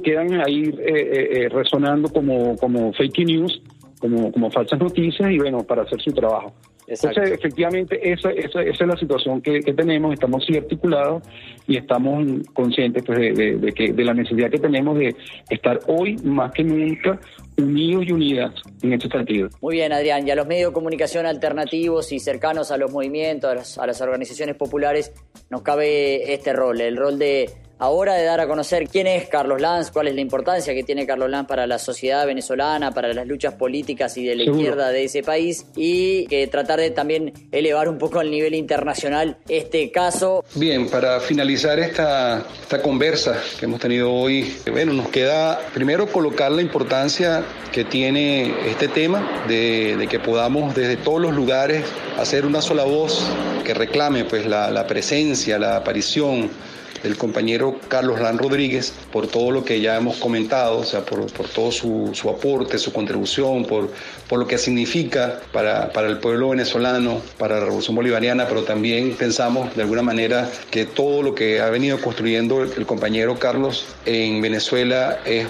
quedan 0.03 0.41
ahí 0.41 0.63
eh, 0.63 0.73
eh, 0.79 1.29
eh, 1.33 1.49
resonando 1.49 2.09
como, 2.09 2.57
como 2.57 2.93
fake 2.93 3.27
news, 3.27 3.63
como, 3.99 4.33
como 4.33 4.51
falsas 4.51 4.79
noticias 4.79 5.31
y 5.31 5.39
bueno, 5.39 5.59
para 5.59 5.83
hacer 5.83 6.01
su 6.01 6.13
trabajo. 6.13 6.55
Entonces, 6.87 7.33
efectivamente, 7.33 7.99
esa, 8.13 8.31
esa, 8.31 8.63
esa, 8.63 8.85
es 8.85 8.89
la 8.89 8.97
situación 8.97 9.41
que, 9.41 9.61
tenemos, 9.61 10.15
estamos 10.15 10.45
sí 10.47 10.57
articulados 10.57 11.23
y 11.67 11.77
estamos 11.77 12.25
conscientes 12.53 13.03
pues, 13.05 13.19
de, 13.19 13.73
que, 13.75 13.93
de 13.93 14.05
la 14.05 14.15
necesidad 14.15 14.51
que 14.51 14.59
tenemos 14.59 14.97
de 14.99 15.15
estar 15.51 15.81
hoy 15.89 16.17
más 16.23 16.53
que 16.53 16.63
nunca 16.63 17.19
unidos 17.59 18.05
y 18.07 18.13
unidas 18.13 18.55
en 18.83 18.93
este 18.93 19.09
sentido. 19.09 19.49
Muy 19.61 19.77
bien, 19.77 19.93
Adrián. 19.93 20.27
Y 20.27 20.31
a 20.31 20.37
los 20.37 20.47
medios 20.47 20.71
de 20.71 20.75
comunicación 20.75 21.27
alternativos 21.27 22.13
y 22.13 22.21
cercanos 22.21 22.71
a 22.71 22.77
los 22.77 22.93
movimientos, 22.93 23.79
a 23.79 23.87
las 23.87 24.01
organizaciones 24.01 24.57
populares, 24.57 25.13
nos 25.51 25.63
cabe 25.63 26.33
este 26.35 26.53
rol, 26.53 26.81
el 26.81 26.97
rol 26.97 27.19
de 27.19 27.51
ahora 27.79 28.15
de 28.15 28.25
dar 28.25 28.41
a 28.41 28.47
conocer 28.47 28.89
quién 28.89 29.07
es 29.07 29.29
Carlos 29.29 29.61
Lanz, 29.61 29.91
cuál 29.91 30.09
es 30.09 30.15
la 30.15 30.21
importancia 30.21 30.75
que 30.75 30.83
tiene 30.83 31.07
Carlos 31.07 31.31
Lanz 31.31 31.47
para 31.47 31.67
la 31.67 31.79
sociedad 31.79 32.27
venezolana, 32.27 32.93
para 32.93 33.13
las 33.13 33.27
luchas 33.27 33.55
políticas 33.55 34.17
y 34.17 34.25
de 34.25 34.37
la 34.37 34.45
izquierda 34.45 34.89
de 34.89 35.05
ese 35.05 35.23
país 35.23 35.67
y 35.77 36.27
que 36.27 36.47
tratar 36.47 36.81
de 36.81 36.91
también 36.91 37.33
elevar 37.53 37.89
un 37.89 37.99
poco 37.99 38.19
al 38.19 38.31
nivel 38.31 38.55
internacional 38.55 39.39
este 39.49 39.91
caso. 39.91 40.45
Bien, 40.55 40.89
para 40.89 41.21
finalizar 41.21 41.79
esta, 41.79 42.47
esta 42.61 42.81
conversa 42.81 43.39
que 43.59 43.67
hemos 43.67 43.81
tenido 43.81 44.13
hoy, 44.13 44.57
bueno, 44.71 44.93
nos 44.93 45.09
queda 45.09 45.61
primero 45.75 46.07
colocar 46.07 46.51
la 46.53 46.63
importancia 46.63 47.45
que 47.73 47.85
tiene 47.85 48.55
este 48.71 48.89
tema 48.89 49.45
de, 49.49 49.97
de 49.97 50.07
que 50.07 50.19
podamos 50.19 50.75
desde 50.75 50.97
todos 50.97 51.21
los 51.21 51.35
lugares 51.35 51.85
hacer 52.19 52.47
una 52.47 52.63
sola 52.63 52.85
voz 52.85 53.27
que 53.65 53.75
reclame 53.75 54.25
pues 54.25 54.47
la, 54.47 54.71
la 54.71 54.87
presencia, 54.87 55.59
la 55.59 55.77
aparición 55.77 56.51
del 57.03 57.17
compañero 57.17 57.77
Carlos 57.89 58.21
Lan 58.21 58.39
Rodríguez 58.39 58.93
por 59.13 59.27
todo 59.27 59.51
lo 59.51 59.65
que 59.65 59.81
ya 59.81 59.97
hemos 59.97 60.17
comentado, 60.17 60.79
o 60.79 60.85
sea, 60.85 61.05
por, 61.05 61.27
todo 61.31 61.71
su, 61.73 62.13
aporte, 62.29 62.79
su 62.79 62.93
contribución, 62.93 63.65
por, 63.65 63.91
por 64.29 64.39
lo 64.39 64.47
que 64.47 64.59
significa 64.59 65.41
para, 65.53 65.93
para 65.93 66.09
el 66.09 66.19
pueblo 66.19 66.51
venezolano, 66.51 67.21
para 67.39 67.59
la 67.59 67.65
revolución 67.67 67.97
bolivariana, 67.97 68.47
pero 68.49 68.63
también 68.65 69.15
pensamos 69.17 69.75
de 69.75 69.83
alguna 69.83 70.03
manera 70.03 70.51
que 70.71 70.85
todo 70.85 71.23
lo 71.23 71.35
que 71.35 71.61
ha 71.61 71.71
venido 71.71 72.01
construyendo 72.01 72.63
el, 72.63 72.87
compañero 72.87 73.39
Carlos 73.39 73.85
en 74.05 74.41
Venezuela 74.41 75.19
es, 75.25 75.49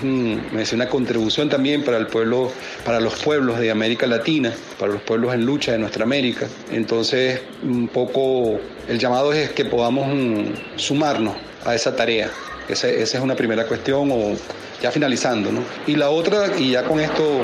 es 0.58 0.72
una 0.72 0.88
contribución 0.88 1.48
también 1.48 1.84
para 1.84 1.98
el 1.98 2.06
pueblo, 2.06 2.50
para 2.84 2.98
los 2.98 3.14
pueblos 3.16 3.58
de 3.58 3.70
América 3.70 4.06
Latina, 4.06 4.52
para 4.78 4.92
los 4.92 5.02
pueblos 5.02 5.34
en 5.34 5.44
lucha 5.44 5.72
de 5.72 5.78
nuestra 5.78 6.04
América. 6.04 6.46
Entonces, 6.72 7.40
un 7.62 7.88
poco 7.88 8.58
el 8.88 8.98
llamado 8.98 9.32
es 9.32 9.50
que 9.50 9.64
podamos 9.64 10.06
mm, 10.08 10.76
sumarnos 10.76 11.35
a 11.64 11.74
esa 11.74 11.94
tarea. 11.94 12.30
Esa, 12.68 12.88
es 12.88 13.14
una 13.14 13.36
primera 13.36 13.64
cuestión, 13.64 14.10
o 14.10 14.34
ya 14.82 14.90
finalizando, 14.90 15.52
¿no? 15.52 15.62
Y 15.86 15.94
la 15.94 16.10
otra, 16.10 16.58
y 16.58 16.72
ya 16.72 16.82
con 16.82 17.00
esto 17.00 17.40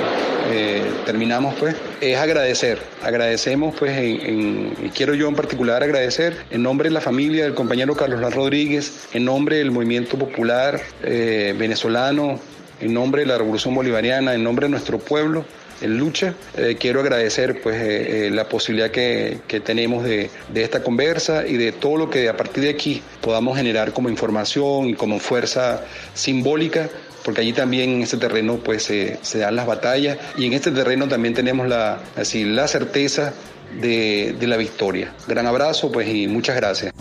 eh, 0.51 0.83
terminamos, 1.07 1.55
pues, 1.55 1.77
es 2.01 2.19
agradecer. 2.19 2.79
Agradecemos, 3.03 3.75
pues, 3.79 3.97
y 4.03 4.91
quiero 4.95 5.15
yo 5.15 5.29
en 5.29 5.37
particular 5.37 5.83
agradecer 5.83 6.37
en 6.51 6.63
nombre 6.63 6.89
de 6.89 6.95
la 6.95 7.01
familia 7.01 7.45
del 7.45 7.55
compañero 7.55 7.95
Carlos 7.95 8.21
Lan 8.21 8.33
Rodríguez, 8.33 9.09
en 9.13 9.25
nombre 9.25 9.59
del 9.59 9.71
movimiento 9.71 10.19
popular 10.19 10.81
eh, 11.05 11.55
venezolano, 11.57 12.41
en 12.81 12.93
nombre 12.93 13.23
de 13.23 13.29
la 13.29 13.39
Revolución 13.39 13.75
Bolivariana, 13.75 14.35
en 14.35 14.43
nombre 14.43 14.67
de 14.67 14.71
nuestro 14.71 14.99
pueblo, 14.99 15.41
en 15.41 15.62
lucha. 15.89 16.35
Eh, 16.57 16.77
quiero 16.79 17.01
agradecer 17.01 17.61
pues 17.63 17.77
eh, 17.77 18.27
eh, 18.27 18.31
la 18.31 18.49
posibilidad 18.49 18.91
que, 18.91 19.41
tenemos 19.65 20.05
de, 20.05 20.31
esta 20.55 20.83
conversa 20.83 21.47
y 21.47 21.57
de 21.57 21.73
todo 21.73 21.97
lo 21.97 22.11
que 22.11 22.29
a 22.29 22.37
partir 22.37 22.65
de 22.65 22.71
aquí 22.71 23.03
podamos 23.21 23.57
generar 23.57 23.93
como 23.93 24.09
información 24.09 24.89
y 24.89 24.95
como 24.95 25.19
fuerza 25.19 25.85
simbólica 26.15 26.89
porque 27.25 27.43
allí 27.43 27.53
también 27.53 27.91
en 27.91 28.03
ese 28.03 28.17
terreno 28.17 28.57
pues 28.57 28.83
se 28.83 29.39
dan 29.39 29.55
las 29.55 29.67
batallas 29.67 30.19
y 30.37 30.47
en 30.47 30.55
este 30.55 30.73
terreno 30.73 31.07
también 31.07 31.35
tenemos 31.35 31.69
la, 31.69 32.01
así, 32.17 32.45
la 32.45 32.67
certeza 32.67 33.33
de, 33.81 34.35
de 34.39 34.47
la 34.49 34.57
victoria. 34.57 35.15
Gran 35.29 35.47
abrazo 35.47 35.93
pues 35.93 36.09
y 36.09 36.27
muchas 36.27 36.57
gracias. 36.57 36.93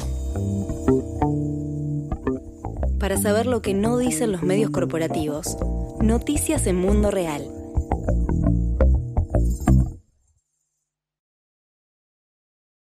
Para 2.99 3.17
saber 3.17 3.47
lo 3.47 3.63
que 3.63 3.73
no 3.73 3.97
dicen 3.97 4.31
los 4.31 4.43
medios 4.43 4.69
corporativos, 4.69 5.57
noticias 6.01 6.67
en 6.67 6.75
Mundo 6.75 7.09
Real 7.09 7.60